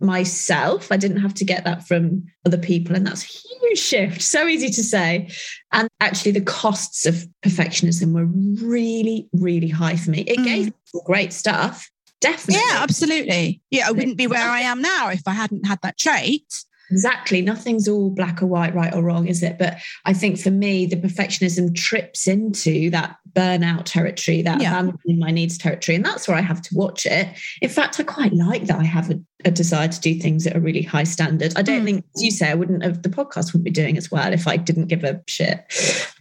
[0.00, 0.92] myself.
[0.92, 2.94] I didn't have to get that from other people.
[2.94, 4.22] And that's a huge shift.
[4.22, 5.30] So easy to say.
[5.72, 8.26] And actually, the costs of perfectionism were
[8.66, 10.20] really, really high for me.
[10.20, 10.44] It mm.
[10.44, 10.72] gave
[11.04, 11.90] great stuff.
[12.20, 12.62] Definitely.
[12.68, 13.60] Yeah, absolutely.
[13.70, 16.44] Yeah, I wouldn't be where I am now if I hadn't had that trait.
[16.90, 17.42] Exactly.
[17.42, 19.58] Nothing's all black or white, right or wrong, is it?
[19.58, 24.70] But I think for me, the perfectionism trips into that burnout territory, that yeah.
[24.70, 25.96] abandoning my needs territory.
[25.96, 27.28] And that's where I have to watch it.
[27.60, 30.56] In fact, I quite like that I have a, a desire to do things at
[30.56, 31.52] a really high standard.
[31.56, 31.84] I don't mm.
[31.84, 34.48] think, as you say, I wouldn't have the podcast wouldn't be doing as well if
[34.48, 35.64] I didn't give a shit.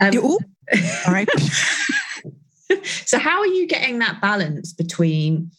[0.02, 0.40] Um, all
[1.08, 1.30] right.
[2.84, 5.52] so how are you getting that balance between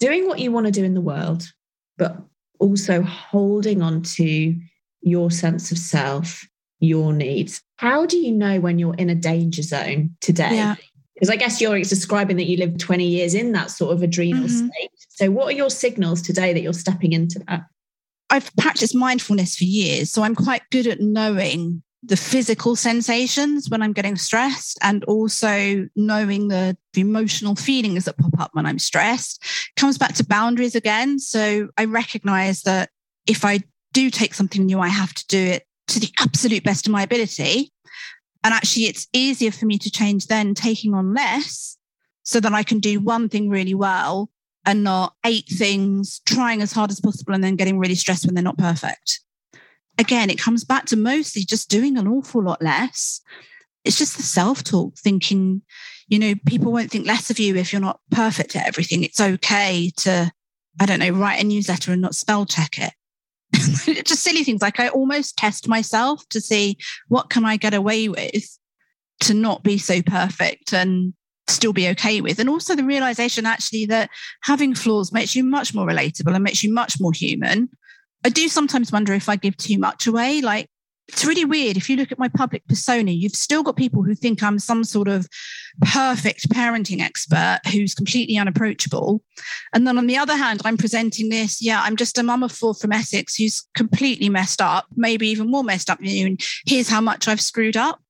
[0.00, 1.52] doing what you want to do in the world,
[1.98, 2.16] but
[2.58, 4.54] also holding on to
[5.02, 6.46] your sense of self,
[6.80, 7.62] your needs.
[7.76, 10.54] How do you know when you're in a danger zone today?
[10.56, 10.76] Yeah.
[11.14, 14.44] Because I guess you're describing that you lived 20 years in that sort of adrenal
[14.44, 14.66] mm-hmm.
[14.66, 14.90] state.
[15.10, 17.62] So, what are your signals today that you're stepping into that?
[18.30, 20.10] I've practiced mindfulness for years.
[20.10, 25.88] So, I'm quite good at knowing the physical sensations when I'm getting stressed and also
[25.96, 29.42] knowing the, the, emotional feelings that pop up when I'm stressed
[29.76, 31.18] comes back to boundaries again.
[31.18, 32.90] So I recognize that
[33.26, 33.60] if I
[33.92, 37.02] do take something new, I have to do it to the absolute best of my
[37.02, 37.72] ability.
[38.42, 41.78] And actually, it's easier for me to change then taking on less
[42.22, 44.30] so that I can do one thing really well
[44.66, 48.34] and not eight things, trying as hard as possible and then getting really stressed when
[48.34, 49.20] they're not perfect
[49.98, 53.20] again, it comes back to mostly just doing an awful lot less.
[53.84, 55.62] It's just the self talk, thinking,
[56.08, 59.02] you know, people won't think less of you if you're not perfect at everything.
[59.02, 60.32] It's okay to,
[60.80, 62.92] I don't know, write a newsletter and not spell check it.
[64.04, 66.76] just silly things like I almost test myself to see
[67.08, 68.58] what can I get away with
[69.20, 71.14] to not be so perfect and
[71.46, 72.38] still be okay with.
[72.38, 74.10] And also the realization actually that
[74.42, 77.68] having flaws makes you much more relatable and makes you much more human
[78.24, 80.40] I do sometimes wonder if I give too much away.
[80.40, 80.68] Like,
[81.08, 81.76] it's really weird.
[81.76, 84.84] If you look at my public persona, you've still got people who think I'm some
[84.84, 85.28] sort of
[85.82, 89.22] perfect parenting expert who's completely unapproachable.
[89.74, 92.52] And then on the other hand, I'm presenting this, yeah, I'm just a mum of
[92.52, 96.26] four from Essex who's completely messed up, maybe even more messed up than you.
[96.26, 98.00] And here's how much I've screwed up.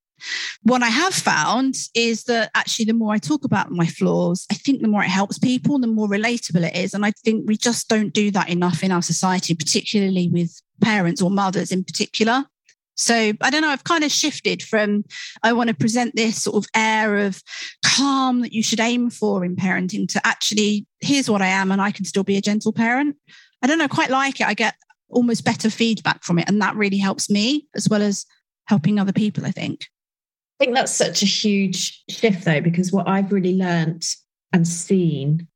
[0.63, 4.55] What I have found is that actually, the more I talk about my flaws, I
[4.55, 6.95] think the more it helps people, the more relatable it is.
[6.95, 11.23] And I think we just don't do that enough in our society, particularly with parents
[11.23, 12.45] or mothers in particular.
[12.97, 15.05] So I don't know, I've kind of shifted from
[15.43, 17.43] I want to present this sort of air of
[17.85, 21.83] calm that you should aim for in parenting to actually, here's what I am, and
[21.83, 23.17] I can still be a gentle parent.
[23.63, 24.47] I don't know, quite like it.
[24.47, 24.75] I get
[25.09, 26.49] almost better feedback from it.
[26.49, 28.27] And that really helps me as well as
[28.67, 29.87] helping other people, I think.
[30.61, 34.07] I think that's such a huge shift, though, because what I've really learnt
[34.53, 35.49] and seen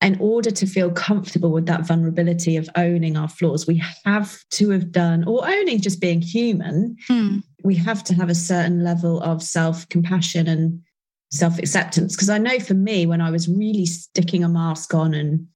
[0.00, 4.70] in order to feel comfortable with that vulnerability of owning our flaws, we have to
[4.70, 7.42] have done, or owning just being human, mm.
[7.62, 10.80] we have to have a certain level of self compassion and
[11.30, 12.14] self acceptance.
[12.14, 15.46] Because I know for me, when I was really sticking a mask on and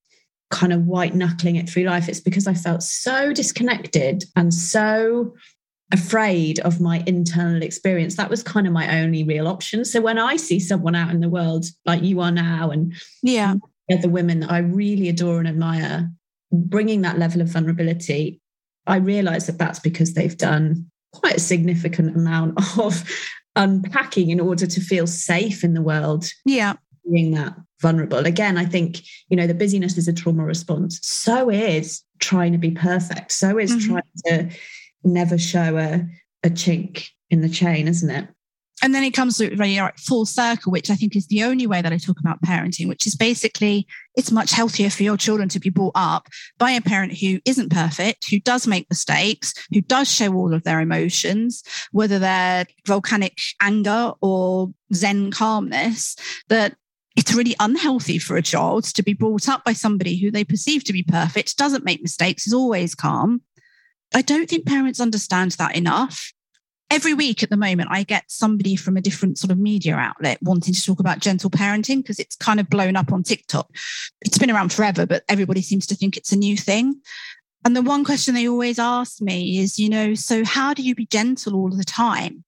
[0.51, 5.35] kind of white knuckling it through life, it's because I felt so disconnected and so
[5.93, 8.17] afraid of my internal experience.
[8.17, 9.85] That was kind of my only real option.
[9.85, 13.55] So when I see someone out in the world like you are now, and yeah,
[13.89, 16.11] the women that I really adore and admire,
[16.53, 18.41] bringing that level of vulnerability,
[18.87, 23.05] I realize that that's because they've done quite a significant amount of
[23.57, 26.27] unpacking in order to feel safe in the world.
[26.45, 26.75] Yeah.
[27.11, 28.27] Being that vulnerable.
[28.27, 30.99] Again, I think, you know, the busyness is a trauma response.
[31.03, 33.33] So is trying to be perfect.
[33.33, 33.93] So is mm-hmm.
[33.93, 34.57] trying to
[35.05, 36.07] never show a,
[36.45, 38.29] a chink in the chain, isn't it?
[38.83, 41.93] and then it comes to full circle, which I think is the only way that
[41.93, 45.71] I talk about parenting, which is basically it's much healthier for your children to be
[45.71, 46.29] brought up
[46.59, 50.63] by a parent who isn't perfect, who does make mistakes, who does show all of
[50.63, 56.17] their emotions, whether they're volcanic anger or Zen calmness,
[56.49, 56.77] that
[57.17, 60.85] it's really unhealthy for a child to be brought up by somebody who they perceive
[60.85, 63.43] to be perfect, doesn't make mistakes, is always calm.
[64.15, 66.33] I don't think parents understand that enough
[66.91, 70.39] every week at the moment, I get somebody from a different sort of media outlet
[70.43, 73.71] wanting to talk about gentle parenting because it's kind of blown up on TikTok.
[74.23, 77.01] It's been around forever, but everybody seems to think it's a new thing.
[77.65, 80.95] And the one question they always ask me is, you know, so how do you
[80.95, 82.45] be gentle all the time?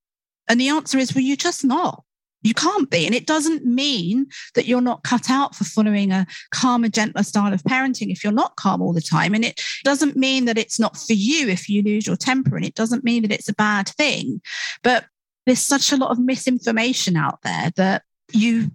[0.48, 2.04] And the answer is, well, you're just not.
[2.42, 3.06] You can't be.
[3.06, 7.52] And it doesn't mean that you're not cut out for following a calmer, gentler style
[7.52, 9.34] of parenting if you're not calm all the time.
[9.34, 12.56] And it doesn't mean that it's not for you if you lose your temper.
[12.56, 14.40] And it doesn't mean that it's a bad thing.
[14.82, 15.04] But
[15.44, 18.70] there's such a lot of misinformation out there that you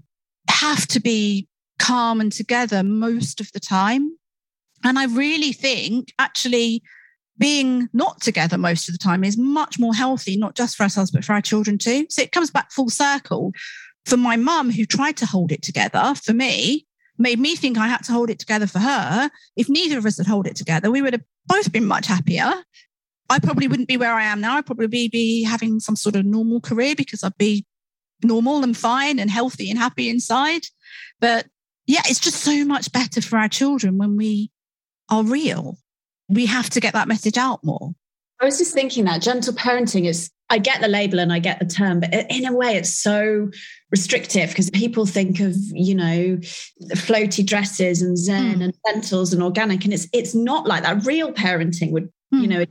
[0.49, 1.47] have to be
[1.79, 4.17] calm and together most of the time.
[4.83, 6.83] And I really think actually
[7.37, 11.11] being not together most of the time is much more healthy, not just for ourselves,
[11.11, 12.05] but for our children too.
[12.09, 13.51] So it comes back full circle.
[14.05, 16.85] For my mum, who tried to hold it together, for me,
[17.17, 19.29] made me think I had to hold it together for her.
[19.55, 22.53] If neither of us had held it together, we would have both been much happier.
[23.29, 24.57] I probably wouldn't be where I am now.
[24.57, 27.65] I'd probably be having some sort of normal career because I'd be
[28.23, 30.67] normal and fine and healthy and happy inside.
[31.19, 31.47] But
[31.87, 34.51] yeah, it's just so much better for our children when we
[35.09, 35.77] are real
[36.27, 37.93] we have to get that message out more.
[38.41, 41.59] I was just thinking that gentle parenting is, I get the label and I get
[41.59, 43.49] the term, but in a way it's so
[43.91, 46.37] restrictive because people think of, you know,
[46.93, 48.63] floaty dresses and zen mm.
[48.65, 49.85] and lentils and organic.
[49.85, 51.05] And it's it's not like that.
[51.05, 52.41] Real parenting would, mm.
[52.41, 52.65] you know,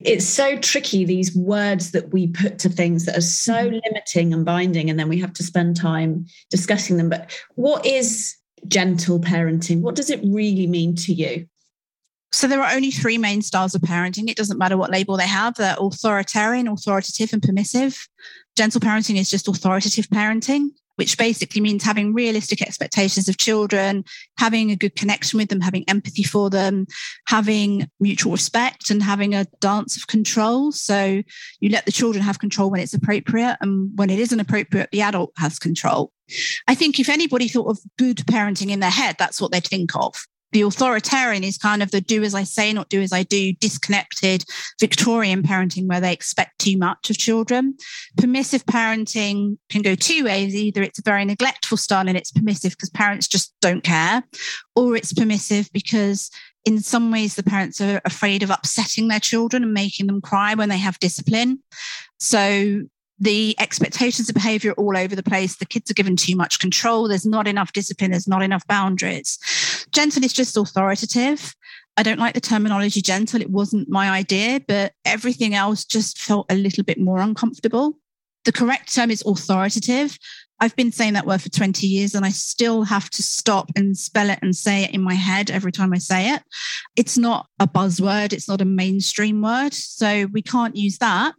[0.00, 3.80] it's so tricky, these words that we put to things that are so mm.
[3.84, 4.90] limiting and binding.
[4.90, 7.08] And then we have to spend time discussing them.
[7.08, 8.36] But what is
[8.66, 9.80] gentle parenting?
[9.80, 11.46] What does it really mean to you?
[12.32, 14.28] So there are only three main styles of parenting.
[14.28, 15.54] It doesn't matter what label they have.
[15.54, 18.06] They're authoritarian, authoritative, and permissive.
[18.56, 24.04] Gentle parenting is just authoritative parenting, which basically means having realistic expectations of children,
[24.36, 26.86] having a good connection with them, having empathy for them,
[27.28, 30.70] having mutual respect, and having a dance of control.
[30.70, 31.22] So
[31.60, 35.00] you let the children have control when it's appropriate, and when it isn't appropriate, the
[35.00, 36.12] adult has control.
[36.66, 39.96] I think if anybody thought of good parenting in their head, that's what they'd think
[39.96, 43.22] of the authoritarian is kind of the do as I say, not do as I
[43.22, 44.44] do, disconnected
[44.80, 47.76] Victorian parenting where they expect too much of children.
[48.16, 50.54] Permissive parenting can go two ways.
[50.54, 54.22] Either it's a very neglectful style and it's permissive because parents just don't care,
[54.74, 56.30] or it's permissive because
[56.64, 60.54] in some ways the parents are afraid of upsetting their children and making them cry
[60.54, 61.62] when they have discipline.
[62.18, 62.82] So
[63.20, 65.56] the expectations of behavior all over the place.
[65.56, 67.08] The kids are given too much control.
[67.08, 68.12] There's not enough discipline.
[68.12, 69.38] There's not enough boundaries.
[69.92, 71.54] Gentle is just authoritative.
[71.96, 73.40] I don't like the terminology gentle.
[73.40, 77.98] It wasn't my idea, but everything else just felt a little bit more uncomfortable.
[78.44, 80.16] The correct term is authoritative.
[80.60, 83.96] I've been saying that word for 20 years and I still have to stop and
[83.96, 86.42] spell it and say it in my head every time I say it.
[86.96, 89.72] It's not a buzzword, it's not a mainstream word.
[89.72, 91.34] So we can't use that.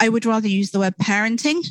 [0.00, 1.64] I would rather use the word parenting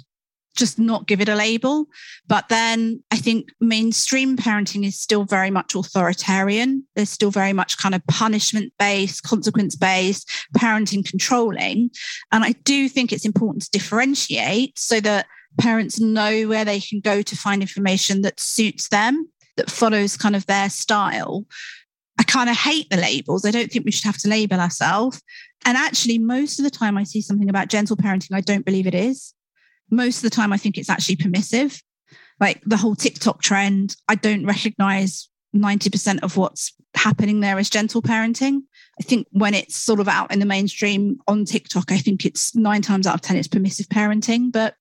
[0.57, 1.85] just not give it a label.
[2.27, 6.85] But then I think mainstream parenting is still very much authoritarian.
[6.95, 11.91] There's still very much kind of punishment based, consequence based, parenting controlling.
[12.31, 15.27] And I do think it's important to differentiate so that
[15.57, 20.35] parents know where they can go to find information that suits them, that follows kind
[20.35, 21.45] of their style.
[22.19, 23.45] I kind of hate the labels.
[23.45, 25.21] I don't think we should have to label ourselves.
[25.65, 28.87] And actually, most of the time I see something about gentle parenting, I don't believe
[28.87, 29.33] it is
[29.89, 31.81] most of the time, I think it's actually permissive.
[32.39, 38.01] Like the whole TikTok trend, I don't recognize 90% of what's happening there as gentle
[38.01, 38.61] parenting.
[38.99, 42.55] I think when it's sort of out in the mainstream on TikTok, I think it's
[42.55, 44.51] nine times out of 10, it's permissive parenting.
[44.51, 44.75] But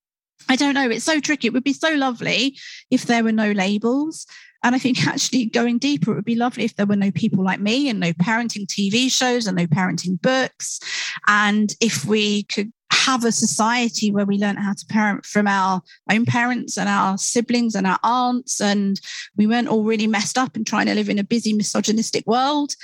[0.48, 0.88] I don't know.
[0.88, 1.48] It's so tricky.
[1.48, 2.56] It would be so lovely
[2.90, 4.26] if there were no labels.
[4.62, 7.44] And I think actually going deeper, it would be lovely if there were no people
[7.44, 10.80] like me and no parenting TV shows and no parenting books.
[11.26, 15.82] And if we could have a society where we learn how to parent from our
[16.10, 19.00] own parents and our siblings and our aunts, and
[19.36, 22.74] we weren't all really messed up and trying to live in a busy, misogynistic world.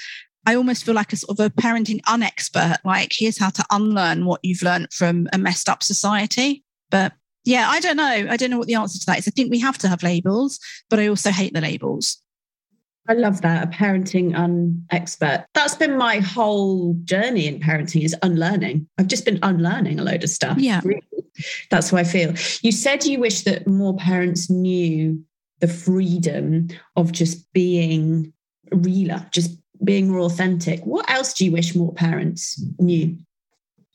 [0.45, 2.79] I almost feel like a sort of a parenting unexpert.
[2.85, 6.65] Like, here's how to unlearn what you've learned from a messed up society.
[6.91, 7.13] But
[7.45, 8.27] yeah, I don't know.
[8.31, 9.29] I don't know what the answer to that is.
[9.29, 12.19] I think we have to have labels, but I also hate the labels.
[13.09, 13.65] I love that.
[13.65, 15.45] A parenting unexpert.
[15.55, 18.87] That's been my whole journey in parenting is unlearning.
[18.99, 20.59] I've just been unlearning a load of stuff.
[20.59, 20.81] Yeah.
[20.85, 21.03] Really.
[21.71, 22.35] That's how I feel.
[22.63, 25.25] You said you wish that more parents knew
[25.59, 28.33] the freedom of just being
[28.71, 30.81] realer, just being more authentic.
[30.85, 33.17] What else do you wish more parents knew?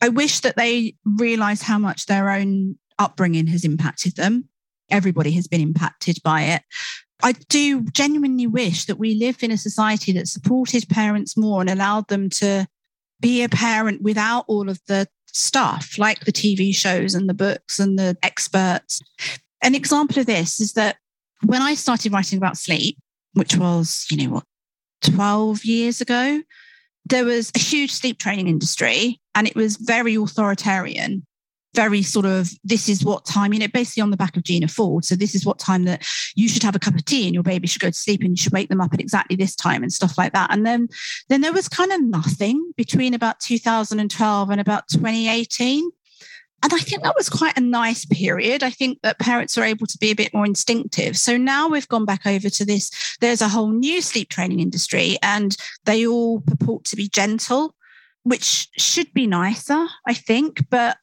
[0.02, 4.50] I wish that they realize how much their own upbringing has impacted them.
[4.90, 6.64] Everybody has been impacted by it.
[7.24, 11.70] I do genuinely wish that we live in a society that supported parents more and
[11.70, 12.68] allowed them to
[13.20, 17.80] be a parent without all of the stuff like the TV shows and the books
[17.80, 19.02] and the experts.
[19.62, 20.98] An example of this is that
[21.44, 22.98] when I started writing about sleep,
[23.34, 24.44] which was, you know, what,
[25.02, 26.42] 12 years ago,
[27.06, 31.26] there was a huge sleep training industry and it was very authoritarian
[31.78, 34.68] very sort of this is what time you know basically on the back of gina
[34.68, 36.04] ford so this is what time that
[36.36, 38.32] you should have a cup of tea and your baby should go to sleep and
[38.32, 40.88] you should wake them up at exactly this time and stuff like that and then
[41.30, 45.88] then there was kind of nothing between about 2012 and about 2018
[46.64, 48.64] and I think that was quite a nice period.
[48.64, 51.16] I think that parents are able to be a bit more instinctive.
[51.16, 52.90] So now we've gone back over to this.
[53.22, 55.56] There's a whole new sleep training industry, and
[55.86, 57.76] they all purport to be gentle,
[58.24, 60.68] which should be nicer, I think.
[60.72, 60.98] But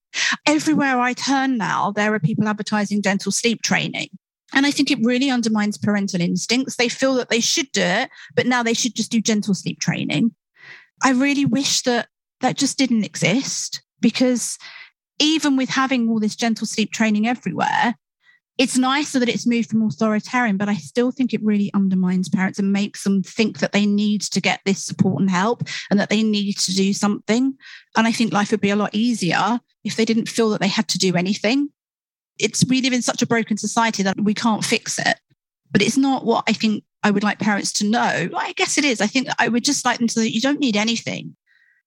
[0.46, 4.08] Everywhere I turn now, there are people advertising gentle sleep training.
[4.52, 6.76] And I think it really undermines parental instincts.
[6.76, 9.80] They feel that they should do it, but now they should just do gentle sleep
[9.80, 10.32] training.
[11.02, 12.08] I really wish that
[12.40, 14.58] that just didn't exist because
[15.18, 17.94] even with having all this gentle sleep training everywhere,
[18.56, 22.58] it's nicer that it's moved from authoritarian, but I still think it really undermines parents
[22.58, 26.08] and makes them think that they need to get this support and help and that
[26.08, 27.56] they need to do something.
[27.96, 30.68] And I think life would be a lot easier if they didn't feel that they
[30.68, 31.70] had to do anything.
[32.38, 35.18] It's we live in such a broken society that we can't fix it.
[35.70, 38.28] But it's not what I think I would like parents to know.
[38.36, 39.00] I guess it is.
[39.00, 41.34] I think I would just like them to know you don't need anything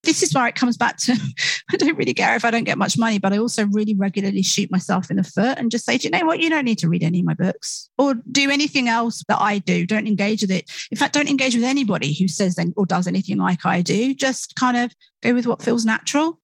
[0.08, 1.14] this is where it comes back to
[1.72, 4.42] I don't really care if I don't get much money, but I also really regularly
[4.42, 6.40] shoot myself in the foot and just say, do you know what?
[6.40, 9.60] You don't need to read any of my books or do anything else that I
[9.60, 9.86] do.
[9.86, 10.72] Don't engage with it.
[10.90, 14.16] In fact, don't engage with anybody who says or does anything like I do.
[14.16, 16.40] Just kind of go with what feels natural.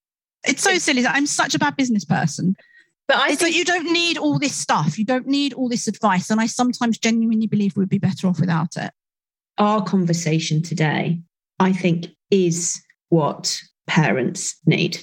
[0.45, 2.55] It's so silly that I'm such a bad business person.
[3.07, 4.99] But I it's think like you don't need all this stuff.
[4.99, 6.29] You don't need all this advice.
[6.29, 8.91] And I sometimes genuinely believe we'd be better off without it.
[9.57, 11.21] Our conversation today,
[11.59, 12.81] I think, is
[13.13, 14.97] what parents need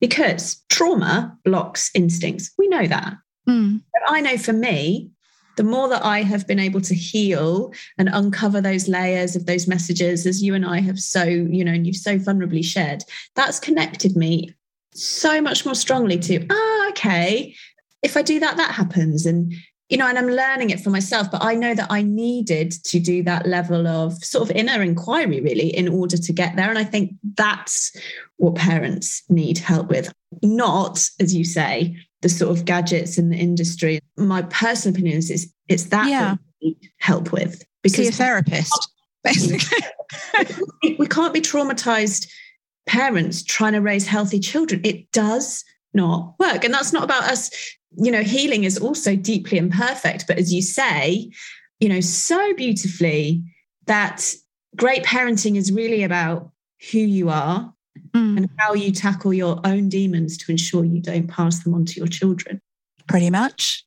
[0.00, 2.52] because trauma blocks instincts.
[2.58, 3.14] We know that.
[3.48, 3.80] Mm.
[3.92, 5.10] But I know for me,
[5.56, 9.68] the more that I have been able to heal and uncover those layers of those
[9.68, 13.04] messages, as you and I have so, you know, and you've so vulnerably shared,
[13.36, 14.52] that's connected me
[14.94, 17.54] so much more strongly to, ah, okay,
[18.02, 19.26] if I do that, that happens.
[19.26, 19.52] And
[19.94, 22.98] you know, and I'm learning it for myself, but I know that I needed to
[22.98, 26.68] do that level of sort of inner inquiry really in order to get there.
[26.68, 27.96] And I think that's
[28.36, 33.36] what parents need help with, not, as you say, the sort of gadgets in the
[33.36, 34.00] industry.
[34.16, 36.38] My personal opinion is it's, it's that, yeah.
[36.60, 37.62] that help with.
[37.84, 38.90] Because See a therapist,
[39.22, 39.78] basically.
[40.98, 42.26] we can't be traumatized
[42.86, 44.80] parents trying to raise healthy children.
[44.82, 45.64] It does
[45.94, 46.64] not work.
[46.64, 47.50] And that's not about us.
[47.96, 50.26] You know, healing is also deeply imperfect.
[50.26, 51.30] But as you say,
[51.80, 53.42] you know, so beautifully,
[53.86, 54.34] that
[54.76, 56.50] great parenting is really about
[56.90, 57.72] who you are
[58.14, 58.36] mm.
[58.36, 61.94] and how you tackle your own demons to ensure you don't pass them on to
[61.96, 62.60] your children.
[63.06, 63.84] Pretty much.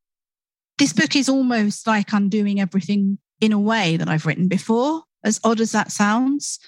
[0.78, 5.40] This book is almost like undoing everything in a way that I've written before, as
[5.44, 6.60] odd as that sounds.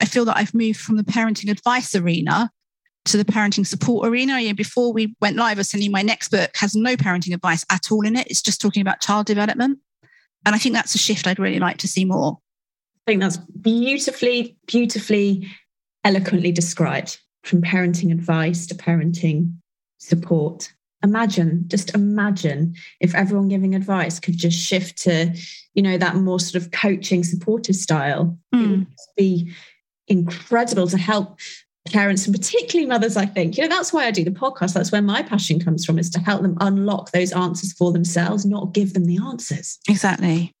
[0.00, 2.50] I feel that I've moved from the parenting advice arena
[3.06, 4.40] to the parenting support arena.
[4.40, 7.64] Yeah, before we went live, I was you my next book has no parenting advice
[7.70, 8.26] at all in it.
[8.28, 9.78] It's just talking about child development.
[10.46, 12.38] And I think that's a shift I'd really like to see more.
[13.06, 15.48] I think that's beautifully, beautifully,
[16.04, 19.54] eloquently described from parenting advice to parenting
[19.98, 20.72] support.
[21.02, 25.34] Imagine, just imagine if everyone giving advice could just shift to,
[25.74, 28.38] you know, that more sort of coaching, supportive style.
[28.54, 28.64] Mm.
[28.64, 28.86] It would
[29.16, 29.52] be
[30.08, 31.38] incredible to help
[31.90, 33.56] parents and particularly mothers i think.
[33.56, 34.74] You know that's why i do the podcast.
[34.74, 38.44] That's where my passion comes from is to help them unlock those answers for themselves
[38.44, 39.78] not give them the answers.
[39.88, 40.52] Exactly.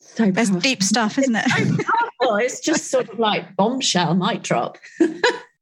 [0.00, 1.86] So that's deep stuff isn't it?
[2.22, 4.78] So it's just sort of like bombshell might drop.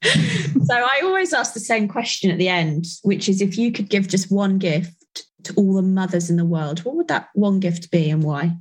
[0.02, 3.90] So i always ask the same question at the end which is if you could
[3.90, 7.60] give just one gift to all the mothers in the world what would that one
[7.60, 8.56] gift be and why?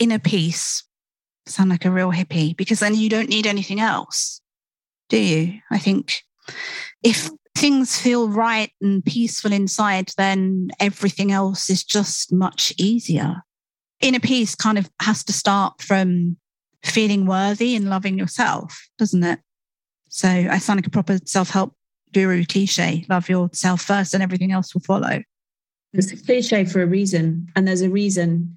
[0.00, 0.82] Inner peace.
[1.46, 4.40] Sound like a real hippie because then you don't need anything else
[5.14, 5.60] do you?
[5.70, 6.22] I think
[7.02, 13.42] if things feel right and peaceful inside, then everything else is just much easier.
[14.00, 16.36] Inner peace kind of has to start from
[16.82, 19.38] feeling worthy and loving yourself, doesn't it?
[20.08, 21.74] So I sound like a proper self help
[22.12, 25.22] guru cliche love yourself first and everything else will follow.
[25.92, 27.48] It's a cliche for a reason.
[27.54, 28.56] And there's a reason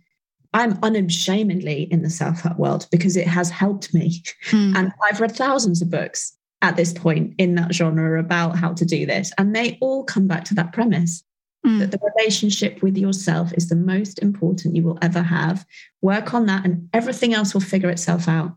[0.53, 4.24] I'm unashamedly in the self help world because it has helped me.
[4.45, 4.76] Hmm.
[4.76, 8.86] And I've read thousands of books at this point in that genre about how to
[8.86, 9.32] do this.
[9.38, 11.24] And they all come back to that premise
[11.66, 11.80] mm.
[11.80, 15.66] that the relationship with yourself is the most important you will ever have.
[16.01, 18.53] Work on that, and everything else will figure itself out.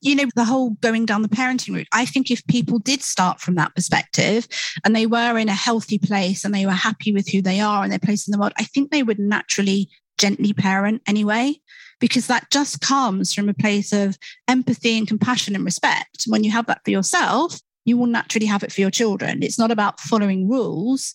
[0.00, 1.88] You know, the whole going down the parenting route.
[1.92, 4.46] I think if people did start from that perspective
[4.84, 7.82] and they were in a healthy place and they were happy with who they are
[7.82, 9.88] and their place in the world, I think they would naturally
[10.18, 11.58] gently parent anyway
[12.00, 14.18] because that just comes from a place of
[14.48, 16.24] empathy and compassion and respect.
[16.26, 19.42] When you have that for yourself, you will naturally have it for your children.
[19.42, 21.14] It's not about following rules,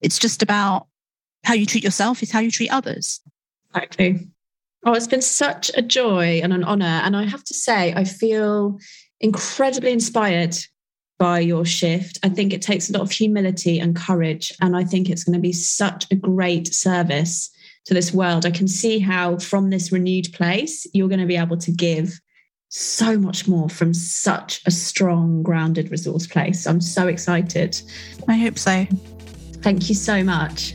[0.00, 0.86] it's just about
[1.44, 3.20] how you treat yourself, is how you treat others.
[3.74, 4.28] Exactly.
[4.86, 7.00] Oh, it's been such a joy and an honor.
[7.04, 8.78] And I have to say, I feel
[9.20, 10.56] incredibly inspired
[11.18, 12.18] by your shift.
[12.22, 14.52] I think it takes a lot of humility and courage.
[14.60, 17.50] And I think it's going to be such a great service
[17.86, 21.36] to this world, I can see how from this renewed place, you're going to be
[21.36, 22.18] able to give
[22.68, 26.66] so much more from such a strong, grounded resource place.
[26.66, 27.80] I'm so excited.
[28.26, 28.86] I hope so.
[29.62, 30.74] Thank you so much.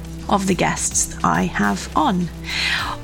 [0.31, 2.27] of the guests I have on.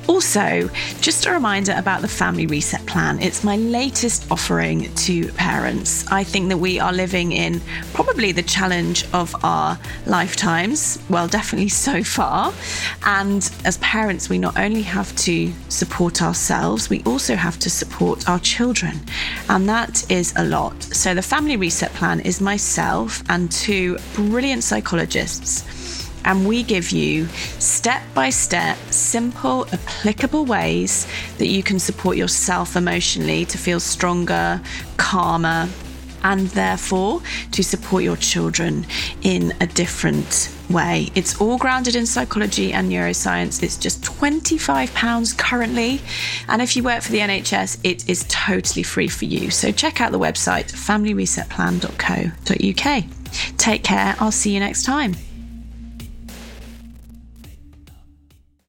[0.08, 0.70] Also,
[1.02, 3.22] just a reminder about the Family Reset Plan.
[3.22, 6.08] It's my latest offering to parents.
[6.10, 7.62] I think that we are living in
[7.94, 12.54] probably the challenge of our lifetimes, well, definitely so far.
[13.06, 18.30] And as parents, we not only have to support ourselves, we also have to support
[18.30, 19.02] our children.
[19.50, 20.82] And that is a lot.
[20.84, 25.66] So, the Family Reset Plan is myself and two brilliant psychologists
[26.28, 27.26] and we give you
[27.58, 31.08] step by step, simple, applicable ways
[31.38, 34.62] that you can support yourself emotionally to feel stronger,
[34.98, 35.70] calmer,
[36.24, 37.22] and therefore
[37.52, 38.86] to support your children
[39.22, 41.08] in a different way.
[41.16, 43.64] It's all grounded in psychology and neuroscience.
[43.64, 46.02] It's just £25 currently.
[46.50, 49.50] And if you work for the NHS, it is totally free for you.
[49.50, 53.58] So check out the website familyresetplan.co.uk.
[53.58, 54.16] Take care.
[54.20, 55.16] I'll see you next time.